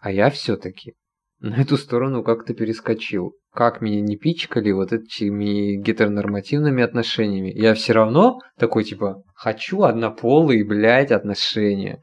[0.00, 0.94] а я все-таки
[1.42, 3.34] на эту сторону как-то перескочил.
[3.52, 7.50] Как меня не пичкали вот этими гетеронормативными отношениями.
[7.50, 12.00] Я все равно такой, типа, хочу однополые, блядь, отношения.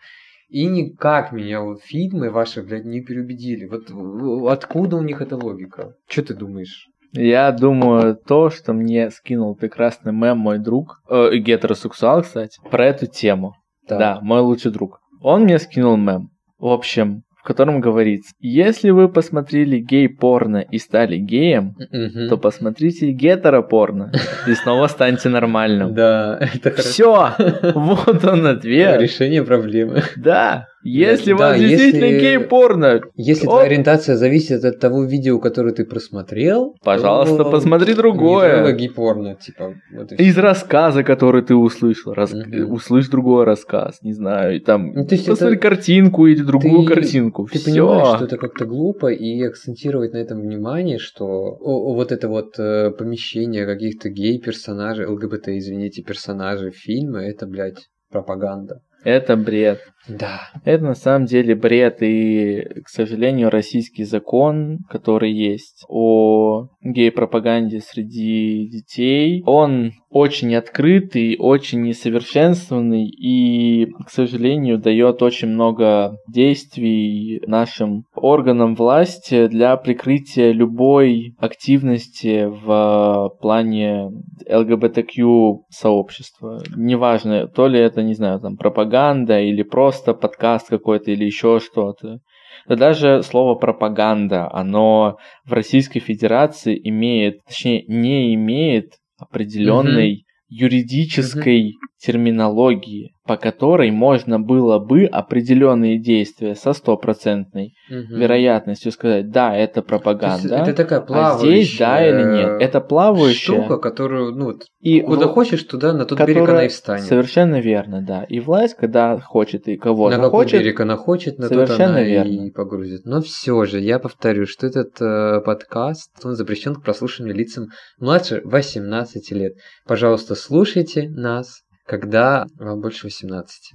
[0.50, 3.66] И никак меня вот фильмы ваши, блядь, не переубедили.
[3.66, 5.96] Вот откуда у них эта логика?
[6.08, 6.88] Что ты думаешь?
[7.14, 13.08] Я думаю, то, что мне скинул прекрасный мем мой друг, э, гетеросексуал, кстати, про эту
[13.08, 13.54] тему.
[13.88, 15.00] Да, мой лучший друг.
[15.22, 16.30] Он мне скинул мем.
[16.60, 22.30] В общем, в котором говорится, если вы посмотрели гей-порно и стали геем, Мгм.
[22.30, 24.12] то посмотрите гетеропорно
[24.46, 25.94] и снова станьте нормальным.
[25.96, 27.32] Да, это хорошо.
[27.32, 29.02] Все, вот он ответ.
[29.02, 30.04] Решение проблемы.
[30.18, 33.52] Да, если Да, вас действительно если- гей-порно, Если Оп.
[33.54, 38.66] твоя ориентация зависит от того видео, которое ты просмотрел, Пожалуйста, то посмотри другое.
[38.72, 39.76] Не гей-порно, типа.
[39.94, 42.34] вот из рассказа, который ты услышал, рас...
[42.34, 42.72] Мгм.
[42.74, 46.86] услышь другой рассказ, не знаю, и там Ну, то есть посмотри это- картинку или другую
[46.88, 47.48] Ты- картинку.
[47.52, 47.66] Ты Всё.
[47.88, 52.28] понимаешь, что это как-то глупо, и акцентировать на этом внимание, что о- о, вот это
[52.28, 58.82] вот э, помещение каких-то гей-персонажей, ЛГБТ, извините, персонажей фильма, это, блядь, пропаганда.
[59.04, 59.80] Это бред.
[60.10, 60.50] Да.
[60.66, 68.68] Это на самом деле бред, и, к сожалению, российский закон, который есть о гей-пропаганде среди
[68.68, 78.76] детей, он очень открытый, очень несовершенствованный и, к сожалению, дает очень много действий нашим органам
[78.76, 84.10] власти для прикрытия любой активности в плане
[84.50, 86.64] ЛГБТQ сообщества.
[86.76, 92.20] Неважно, то ли это, не знаю, там пропаганда или просто подкаст какой-то или еще что-то.
[92.68, 100.24] Да даже слово пропаганда, оно в Российской Федерации имеет, точнее, не имеет определенной угу.
[100.50, 101.78] юридической угу.
[102.00, 108.16] терминологии, по которой можно было бы определенные действия со стопроцентной угу.
[108.16, 110.56] вероятностью сказать, да, это пропаганда.
[110.56, 111.48] это такая плавающая.
[111.48, 112.60] А здесь да или нет.
[112.60, 115.34] Это плавающая штука, которую, ну, и куда в...
[115.34, 117.04] хочешь, туда на тот берег она и встанет.
[117.04, 118.24] Совершенно верно, да.
[118.24, 120.54] И власть, когда хочет и кого-то на хочет.
[120.54, 122.48] На берег она хочет, на тот она верно.
[122.48, 123.06] и погрузит.
[123.06, 127.68] Но все же, я повторю, что этот э, подкаст, он запрещен к прослушиванию лицам
[128.00, 129.54] младше 18 лет.
[129.86, 133.74] Пожалуйста, слушайте нас когда вам больше 18.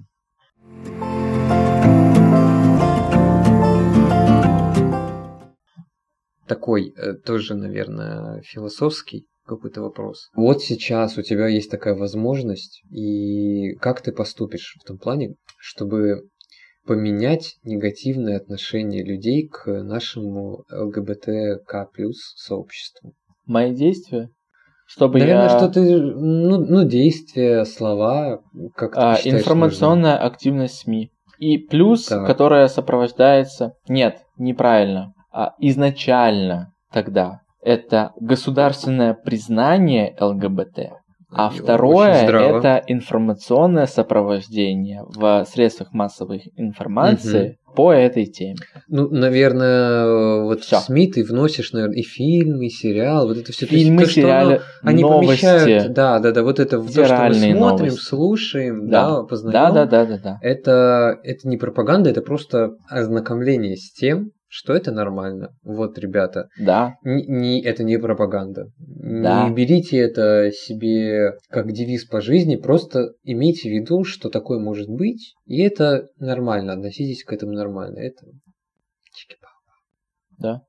[6.47, 10.31] Такой э, тоже, наверное, философский какой-то вопрос.
[10.37, 16.29] Вот сейчас у тебя есть такая возможность, и как ты поступишь в том плане, чтобы
[16.87, 23.12] поменять негативное отношение людей к нашему ЛГБТК плюс сообществу?
[23.45, 24.31] Мои действия?
[24.95, 25.59] Чтобы Наверное, я...
[25.59, 28.42] что ты, ну, ну, действия, слова,
[28.76, 30.26] как ты а, считаешь, Информационная нужно?
[30.26, 31.11] активность СМИ.
[31.38, 32.24] И плюс, так.
[32.24, 33.72] которая сопровождается...
[33.88, 35.12] Нет, неправильно.
[35.32, 40.92] А изначально тогда это государственное признание ЛГБТ.
[41.35, 47.74] А и второе это информационное сопровождение в средствах массовой информации угу.
[47.74, 48.57] по этой теме.
[48.89, 50.78] Ну, наверное, вот Всё.
[50.78, 53.66] в СМИ ты вносишь, наверное, и фильмы, и сериал, вот это все.
[53.66, 57.35] Фильмы, то, сериалы, что, они новости, помещают, да, да, да, вот это то, что мы
[57.35, 58.01] смотрим, новости.
[58.01, 59.53] слушаем, да, да познаем.
[59.53, 60.39] Да, да, да, да, да.
[60.43, 65.48] Это это не пропаганда, это просто ознакомление с тем, что это нормально.
[65.64, 66.48] Вот, ребята.
[66.57, 66.94] Да.
[67.02, 68.70] Не, не, это не пропаганда.
[68.78, 69.48] Да.
[69.48, 74.88] Не берите это себе как девиз по жизни, просто имейте в виду, что такое может
[74.88, 77.98] быть, и это нормально, относитесь к этому нормально.
[77.98, 78.26] Это
[80.38, 80.61] Да.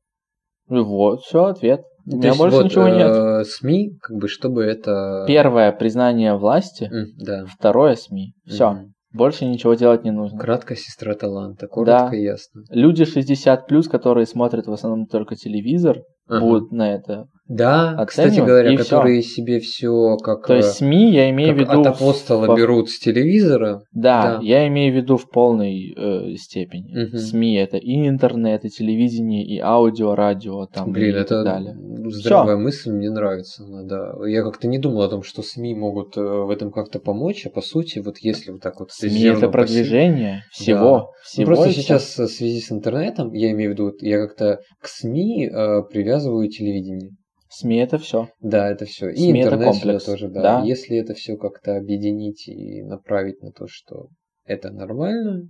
[0.67, 1.81] Вот, все, ответ.
[2.07, 3.07] У меня больше вот, ничего нет.
[3.07, 5.25] Э, СМИ, как бы, чтобы это...
[5.27, 7.45] Первое признание власти, mm, да.
[7.45, 8.33] второе СМИ.
[8.47, 8.63] Все.
[8.63, 8.94] Mm-hmm.
[9.15, 10.37] Больше ничего делать не нужно.
[10.37, 12.17] Кратко сестра таланта, коротко да.
[12.17, 12.63] и ясно.
[12.69, 16.41] Люди 60 плюс, которые смотрят в основном только телевизор, ага.
[16.41, 17.29] будут на это.
[17.47, 19.35] Да, кстати говоря, которые всё.
[19.35, 20.47] себе все как.
[20.47, 21.81] То есть э, СМИ я имею в виду.
[21.81, 22.57] От апостола в...
[22.57, 23.83] берут с телевизора.
[23.93, 27.05] Да, да, я имею в виду в полной э, степени.
[27.05, 27.17] Угу.
[27.17, 31.77] СМИ это и интернет, и телевидение, и аудио, радио, там Блин, и это так далее.
[32.09, 32.63] здравая Всё.
[32.63, 33.63] мысль, мне нравится.
[33.83, 34.13] Да.
[34.25, 37.51] Я как-то не думал о том, что СМИ могут э, в этом как-то помочь, а
[37.51, 38.91] по сути, вот если вот так вот.
[38.91, 40.55] СМИ это продвижение по...
[40.55, 40.79] всего.
[40.79, 41.05] Да.
[41.23, 44.87] всего ну, просто сейчас в связи с интернетом, я имею в виду, я как-то к
[44.87, 47.11] СМИ э, привязываю телевидение.
[47.49, 48.29] СМИ это все.
[48.39, 49.09] Да, это все.
[49.09, 50.03] И СМИ интернет это комплекс.
[50.03, 50.41] тоже, да.
[50.41, 50.63] да.
[50.63, 54.09] Если это все как-то объединить и направить на то, что
[54.45, 55.49] это нормально,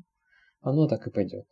[0.62, 1.46] оно так и пойдет.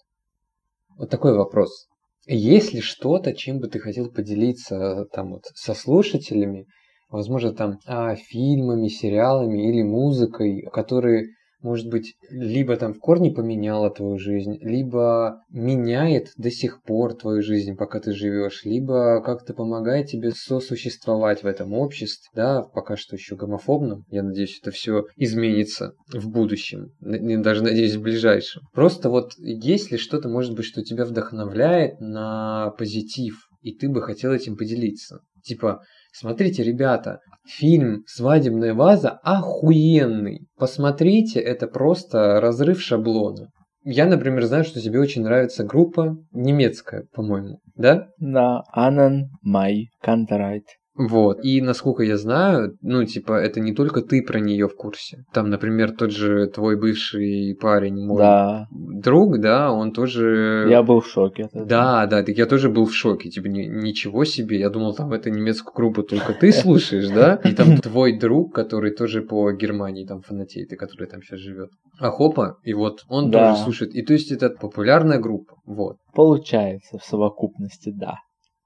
[0.98, 1.88] Вот такой вопрос.
[2.26, 6.68] Есть ли что-то, чем бы ты хотел поделиться там вот со слушателями,
[7.10, 11.28] возможно, там а, фильмами, сериалами или музыкой, которые
[11.64, 17.42] может быть, либо там в корне поменяла твою жизнь, либо меняет до сих пор твою
[17.42, 23.16] жизнь, пока ты живешь, либо как-то помогает тебе сосуществовать в этом обществе, да, пока что
[23.16, 24.06] еще гомофобном.
[24.10, 28.64] Я надеюсь, это все изменится в будущем, даже надеюсь, в ближайшем.
[28.74, 34.02] Просто вот есть ли что-то, может быть, что тебя вдохновляет на позитив, и ты бы
[34.02, 35.20] хотел этим поделиться?
[35.44, 35.84] Типа,
[36.16, 40.48] Смотрите, ребята, фильм «Свадебная ваза» охуенный.
[40.58, 43.50] Посмотрите, это просто разрыв шаблона.
[43.84, 48.10] Я, например, знаю, что тебе очень нравится группа немецкая, по-моему, да?
[48.20, 50.66] Да, Анан Май Кантерайт.
[50.96, 51.44] Вот.
[51.44, 55.26] И насколько я знаю, ну, типа, это не только ты про нее в курсе.
[55.34, 58.68] Там, например, тот же твой бывший парень, мой да.
[58.72, 60.68] друг, да, он тоже...
[60.70, 61.50] Я был в шоке.
[61.54, 63.30] Да, да, так я тоже был в шоке.
[63.30, 64.60] Типа, ни, ничего себе.
[64.60, 67.40] Я думал, там это немецкую группу только ты слушаешь, да?
[67.44, 71.70] И там твой друг, который тоже по Германии там фанатеет, и который там сейчас живет.
[72.00, 73.96] А Хопа, и вот он тоже слушает.
[73.96, 75.56] И то есть это популярная группа.
[75.66, 75.98] Вот.
[76.14, 78.18] Получается в совокупности, да.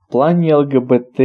[0.07, 1.19] В плане ЛГБТ.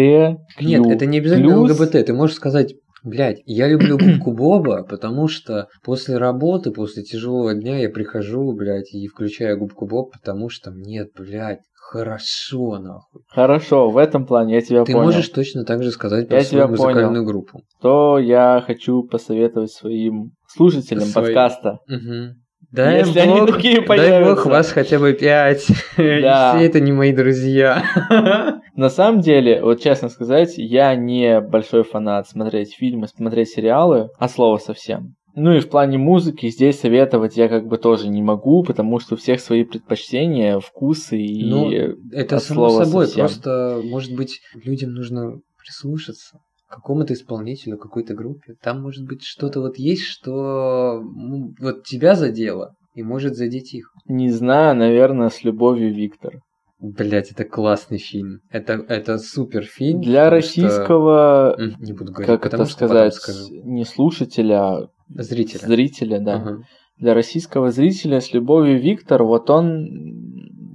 [0.60, 1.78] Нет, это не обязательно плюс...
[1.78, 2.06] ЛГБТ.
[2.06, 7.78] Ты можешь сказать Блять, я люблю губку Боба, потому что после работы, после тяжелого дня
[7.80, 13.22] я прихожу, блядь, и включаю губку Боб, потому что мне, блядь, хорошо, нахуй.
[13.28, 15.06] Хорошо, в этом плане я тебя Ты понял.
[15.06, 17.24] можешь точно так же сказать про Я свою тебя музыкальную понял.
[17.24, 17.62] группу.
[17.80, 21.78] Что я хочу посоветовать своим слушателям Свои- подкаста.
[21.88, 22.36] Угу.
[22.70, 24.34] Дай Если они бог, такие дай появятся.
[24.34, 25.66] бог вас хотя бы пять.
[25.98, 26.54] Да.
[26.56, 27.82] все это не мои друзья.
[28.74, 34.28] На самом деле, вот честно сказать, я не большой фанат смотреть фильмы, смотреть сериалы, а
[34.28, 35.14] слово совсем.
[35.34, 39.14] Ну и в плане музыки здесь советовать я как бы тоже не могу, потому что
[39.14, 41.48] у всех свои предпочтения, вкусы и...
[41.48, 41.70] Ну,
[42.12, 43.26] Это от само слова собой, совсем.
[43.26, 46.38] просто, может быть, людям нужно прислушаться
[46.68, 48.56] к какому-то исполнителю, какой-то группе.
[48.62, 53.90] Там, может быть, что-то вот есть, что ну, вот тебя задело и может задеть их.
[54.06, 56.40] Не знаю, наверное, с любовью Виктор.
[56.82, 58.40] Блять, это классный фильм.
[58.50, 60.00] Это, это супер фильм.
[60.00, 64.88] Для что- российского, М, Не буду говорить, как потому это что сказать, не слушателя, а
[65.08, 65.60] Зрителя.
[65.66, 66.34] зрителя, да.
[66.36, 66.58] Ага.
[66.98, 69.88] для российского зрителя с любовью Виктор, вот он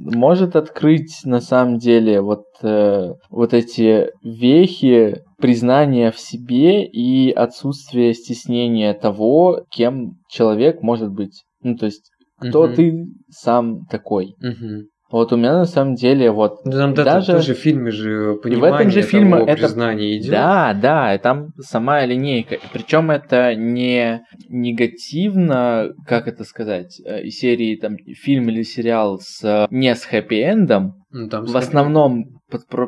[0.05, 8.13] может открыть на самом деле вот, э, вот эти вехи признания в себе и отсутствие
[8.13, 11.43] стеснения того, кем человек может быть.
[11.61, 12.09] Ну, то есть,
[12.39, 12.75] кто Мгм.
[12.75, 14.35] ты сам такой.
[14.39, 14.87] Мгм.
[15.09, 17.33] Вот у меня на самом деле вот Ну, там да, даже...
[17.33, 20.31] тоже в фильме же в понимание этом же фильме того это- признания идет.
[20.31, 22.57] Да, да, и там сама линейка.
[22.73, 29.43] Причем это не негативно, как это сказать, э, из серии там фильм или сериал с
[29.43, 30.93] э, не с хэппи-эндом.
[31.11, 32.25] Ну, там В основном,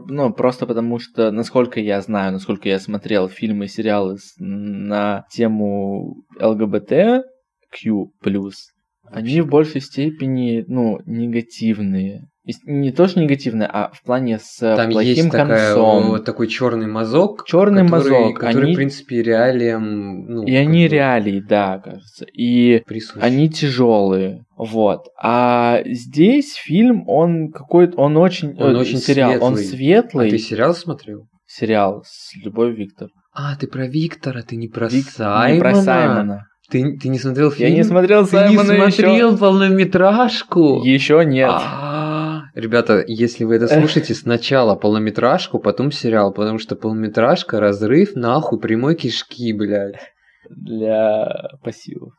[0.08, 6.24] ну, просто потому что, насколько я знаю, насколько я смотрел фильмы и сериалы на тему
[6.40, 7.24] ЛГБТ,
[7.72, 8.12] Q+,
[9.12, 12.28] они в большей степени, ну, негативные.
[12.66, 16.08] Не то, что негативные, а в плане с Там плохим есть такая, концом.
[16.08, 20.88] вот такой черный мазок, Черный который, мазок, который они- в принципе реалиям, ну, И они
[20.88, 22.26] бы реалии, да, кажется.
[22.34, 23.24] И присущи.
[23.24, 24.46] они тяжелые.
[24.58, 25.02] Вот.
[25.22, 29.66] А здесь фильм, он какой-то, он очень, Он э, очень сериал, он светлый.
[29.66, 30.28] светлый.
[30.28, 31.28] А ты сериал смотрел?
[31.46, 33.10] Сериал с Любовью Виктор.
[33.32, 35.54] А, ты про Виктора, ты не про Вик- Саймона.
[35.54, 36.46] Не про Саймона.
[36.70, 37.70] Ты, ты не смотрел фильм?
[37.70, 40.82] Я не смотрел Ты Саймона не смотрел полнометражку?
[40.84, 41.50] Еще нет.
[41.52, 48.60] А, Ребята, если вы это слушаете, сначала полнометражку, потом сериал, потому что полнометражка разрыв нахуй
[48.60, 49.96] прямой кишки, блядь.
[50.50, 52.14] Для пассивов.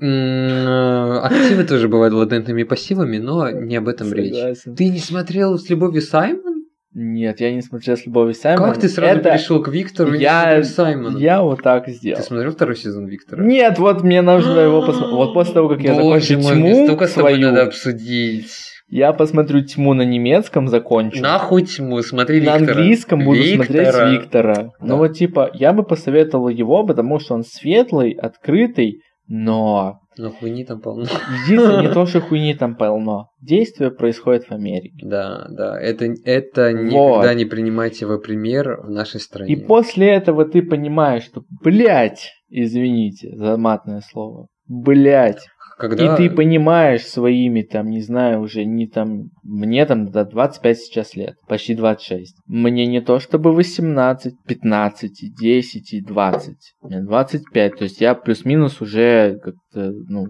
[0.00, 4.58] Э, Активы тоже бывают латентными пассивами, но не об этом речь.
[4.76, 6.49] Ты не смотрел с любовью Саймон?
[6.92, 8.72] Нет, я не смотрел с Любовью Саймона.
[8.72, 11.18] Как ты сразу Это- перешел к Виктору и Я, смотрел Саймона?
[11.18, 12.18] я вот так сделал.
[12.20, 13.44] Ты смотрел второй сезон Виктора?
[13.44, 15.12] Нет, вот мне нужно его посмотреть.
[15.14, 18.52] Вот после того, как я закончу мой, тьму столько с тобой свою, надо обсудить.
[18.88, 21.22] я посмотрю тьму на немецком, закончу.
[21.22, 22.72] Нахуй тьму, смотри на Виктора.
[22.80, 24.10] английском буду смотреть Виктора.
[24.10, 24.54] Виктора.
[24.54, 24.70] Да.
[24.80, 30.64] Ну вот типа, я бы посоветовал его, потому что он светлый, открытый, но Но хуйни
[30.66, 31.04] там полно.
[31.46, 33.30] единственное, не то, что хуйни там полно.
[33.40, 34.98] Действие происходит в Америке.
[35.02, 36.82] Да, да, это, это Вот.
[36.82, 39.54] никогда не принимайте во пример в нашей стране.
[39.54, 45.46] И после этого ты понимаешь, что, блядь, извините за матное слово, блядь.
[45.80, 46.14] Когда...
[46.14, 51.16] И ты понимаешь своими, там, не знаю, уже не там, мне там до 25 сейчас
[51.16, 52.36] лет, почти 26.
[52.46, 56.56] Мне не то чтобы 18, 15, и 10 и 20.
[56.82, 60.26] Мне 25, то есть я плюс-минус уже как-то, ну,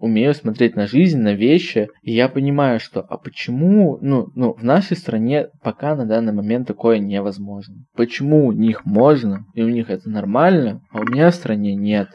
[0.00, 4.64] умею смотреть на жизнь, на вещи, и я понимаю, что, а почему, ну, ну, в
[4.64, 7.84] нашей стране пока на данный момент такое невозможно.
[7.94, 12.08] Почему у них можно, и у них это нормально, а у меня в стране нет.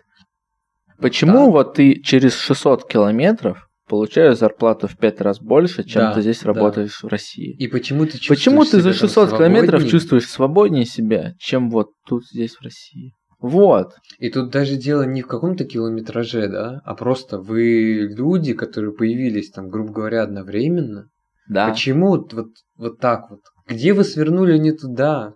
[1.02, 1.52] Почему Да.
[1.52, 6.42] вот ты через 600 километров получаешь зарплату в 5 раз больше, чем Да, ты здесь
[6.42, 6.48] да.
[6.54, 7.56] работаешь в России?
[7.58, 11.70] И почему ты чувствуешь Почему ты за себя там 600 километров чувствуешь свободнее себя, чем
[11.70, 13.14] вот тут здесь в России?
[13.42, 13.94] Вот.
[14.20, 19.50] И тут даже дело не в каком-то километраже, да, а просто вы люди, которые появились
[19.50, 21.10] там, грубо говоря, одновременно.
[21.50, 21.70] Да.
[21.70, 22.48] Почему вот, вот,
[22.78, 23.40] вот так вот?
[23.68, 25.34] Где вы свернули не туда?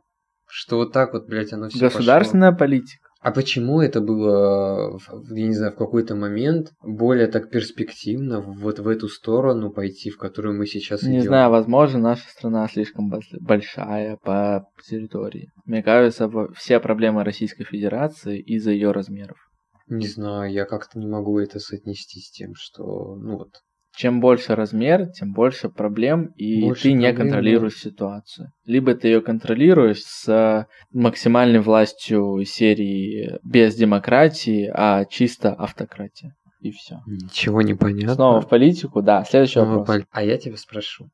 [0.47, 3.04] Что вот так вот, блядь, оно все Государственная политика.
[3.25, 4.99] А почему это было,
[5.31, 10.19] я не знаю, в какой-то момент более так перспективно вот в эту сторону пойти, в
[10.19, 11.29] которую мы сейчас Не идем?
[11.29, 13.11] знаю, возможно, наша страна слишком
[13.41, 15.49] большая по территории.
[15.65, 19.37] Мне кажется, все проблемы Российской Федерации из-за ее размеров.
[19.87, 23.49] Не знаю, я как-то не могу это соотнести с тем, что, ну вот,
[23.95, 28.51] Чем больше размер, тем больше проблем, и Больше ты не проблем, контролируешь ситуацию.
[28.65, 36.35] Либо ты ее контролируешь с максимальной властью серии без демократии, а чисто автократия.
[36.59, 36.99] И все.
[37.05, 38.15] ничего не понятно.
[38.15, 39.23] Снова в политику, да.
[39.23, 39.97] Следующий Снова вопрос.
[39.97, 41.09] пол- А я тебя спрошу.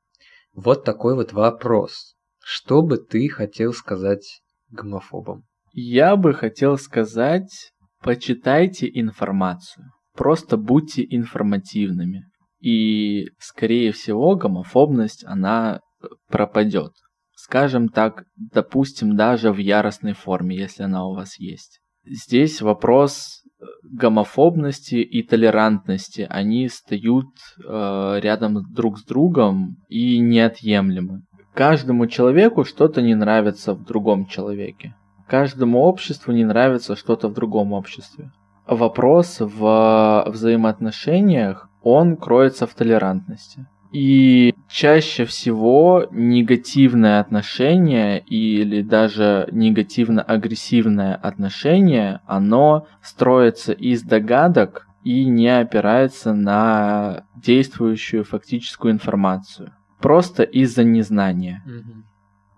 [0.55, 2.15] Вот такой вот вопрос.
[2.43, 5.43] Что бы ты хотел сказать гомофобам?
[5.73, 9.85] Я бы хотел сказать, почитайте информацию.
[10.15, 12.23] Просто будьте информативными.
[12.61, 15.81] И, скорее всего, гомофобность, она
[16.29, 16.91] пропадет.
[17.35, 21.79] Скажем так, допустим, даже в яростной форме, если она у вас есть.
[22.05, 26.27] Здесь вопрос э, гомофобности и толерантности.
[26.29, 27.25] Они стоят
[27.57, 31.23] э, рядом друг с другом и неотъемлемы.
[31.53, 34.95] Каждому человеку что-то не нравится в другом человеке.
[35.27, 38.31] Каждому обществу не нравится что-то в другом обществе.
[38.67, 43.67] Вопрос в взаимоотношениях, он кроется в толерантности.
[43.91, 55.49] И чаще всего негативное отношение или даже негативно-агрессивное отношение, оно строится из догадок и не
[55.49, 59.73] опирается на действующую фактическую информацию.
[59.99, 61.61] Просто из-за незнания.
[61.67, 62.03] Mm-hmm.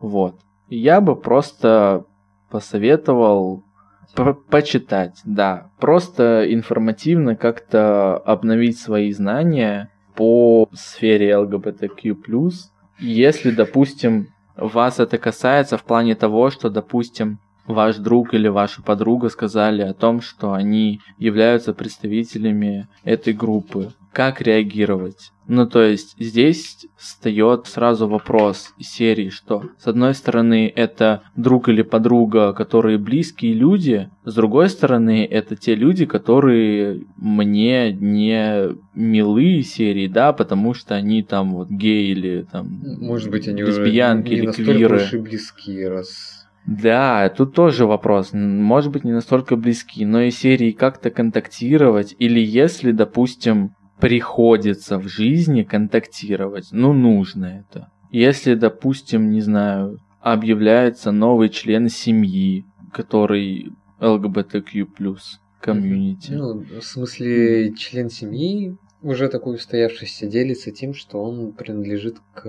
[0.02, 0.40] Вот.
[0.70, 2.06] Я бы просто
[2.52, 3.64] посоветовал
[4.16, 5.72] по почитать, да.
[5.80, 12.16] Просто информативно как-то обновить свои знания по сфере ЛГБТQ+.
[13.00, 19.30] Если, допустим, вас это касается в плане того, что, допустим, ваш друг или ваша подруга
[19.30, 23.92] сказали о том, что они являются представителями этой группы.
[24.14, 25.32] Как реагировать?
[25.48, 31.68] Ну, то есть здесь встает сразу вопрос из серии, что с одной стороны это друг
[31.68, 39.64] или подруга, которые близкие люди, с другой стороны это те люди, которые мне не милые
[39.64, 42.68] серии, да, потому что они там вот геи или там
[43.02, 44.96] может быть они лесбиянки уже не или квиры.
[44.98, 48.30] уж и близкие, раз да, тут тоже вопрос.
[48.32, 52.16] Может быть, не настолько близки, но и серии как-то контактировать.
[52.20, 57.90] Или если, допустим, приходится в жизни контактировать, ну, нужно это.
[58.12, 63.72] Если, допустим, не знаю, объявляется новый член семьи, который
[64.02, 64.88] ЛГБТQ+,
[65.62, 66.34] комьюнити.
[66.34, 72.46] Ну, в смысле, член семьи уже такой устоявшийся делится тем, что он принадлежит к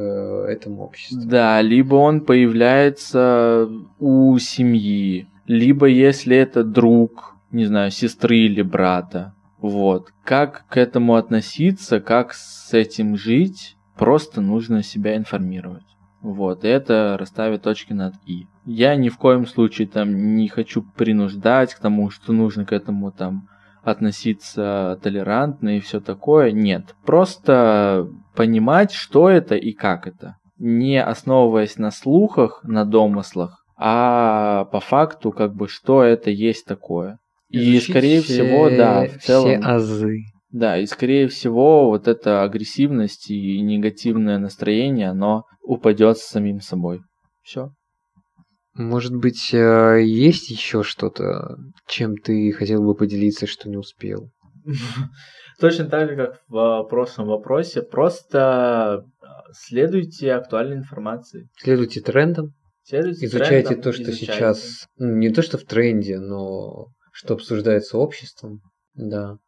[0.48, 1.22] этому обществу.
[1.24, 3.68] Да, либо он появляется
[4.00, 9.34] у семьи, либо если это друг, не знаю, сестры или брата.
[9.64, 10.10] Вот.
[10.24, 15.86] Как к этому относиться, как с этим жить, просто нужно себя информировать.
[16.20, 18.46] Вот, и это расставит точки над «и».
[18.66, 23.10] Я ни в коем случае там не хочу принуждать к тому, что нужно к этому
[23.10, 23.48] там
[23.82, 26.52] относиться толерантно и все такое.
[26.52, 30.36] Нет, просто понимать, что это и как это.
[30.58, 37.18] Не основываясь на слухах, на домыслах, а по факту, как бы, что это есть такое.
[37.54, 39.48] И, скорее все, всего, да, в целом...
[39.48, 40.16] Все азы.
[40.50, 47.00] Да, и скорее всего, вот эта агрессивность и негативное настроение, оно упадет с самим собой.
[47.42, 47.70] Все.
[48.74, 51.56] Может быть, э, есть еще что-то,
[51.88, 54.30] чем ты хотел бы поделиться, что не успел?
[55.60, 61.48] Точно так же, как в прошлом вопросе, просто э, следуйте актуальной информации.
[61.56, 62.52] Следуйте трендам.
[62.82, 64.32] Следуйте изучайте трендам, то, что изучайте.
[64.32, 64.86] сейчас...
[64.98, 68.60] ну, Не то, что в тренде, но что обсуждается обществом.
[68.94, 69.38] Да.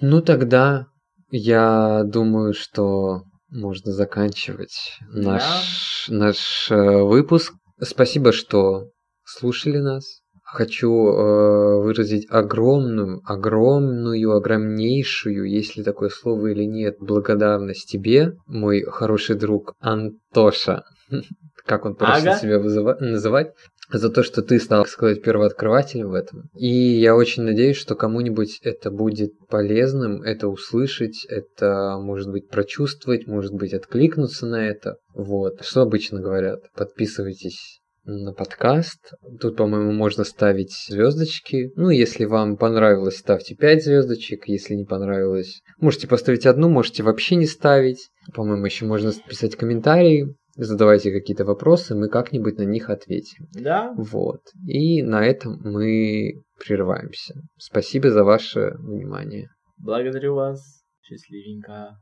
[0.00, 0.86] Ну тогда
[1.30, 7.54] я думаю, что можно заканчивать наш, наш э, выпуск.
[7.80, 8.90] Спасибо, что
[9.24, 10.20] слушали нас.
[10.42, 19.36] Хочу э, выразить огромную, огромную, огромнейшую, если такое слово или нет, благодарность тебе, мой хороший
[19.36, 20.84] друг Антоша.
[21.66, 22.36] Как он просит Ага.
[22.38, 23.52] себя вызыва- называть
[23.90, 26.50] за то, что ты стал, так сказать, первооткрывателем в этом.
[26.54, 33.26] И я очень надеюсь, что кому-нибудь это будет полезным, это услышать, это, может быть, прочувствовать,
[33.26, 34.96] может быть, откликнуться на это.
[35.14, 35.64] Вот.
[35.64, 36.60] Что обычно говорят?
[36.74, 39.14] Подписывайтесь на подкаст.
[39.40, 41.72] Тут, по-моему, можно ставить звездочки.
[41.76, 44.46] Ну, если вам понравилось, ставьте 5 звездочек.
[44.48, 48.10] Если не понравилось, можете поставить одну, можете вообще не ставить.
[48.34, 50.34] По-моему, еще можно писать комментарии.
[50.56, 53.46] Задавайте какие-то вопросы, мы как-нибудь на них ответим.
[53.52, 53.92] Да?
[53.96, 54.40] Вот.
[54.66, 57.34] И на этом мы прерываемся.
[57.56, 59.48] Спасибо за ваше внимание.
[59.78, 60.84] Благодарю вас.
[61.02, 61.98] Счастливенько.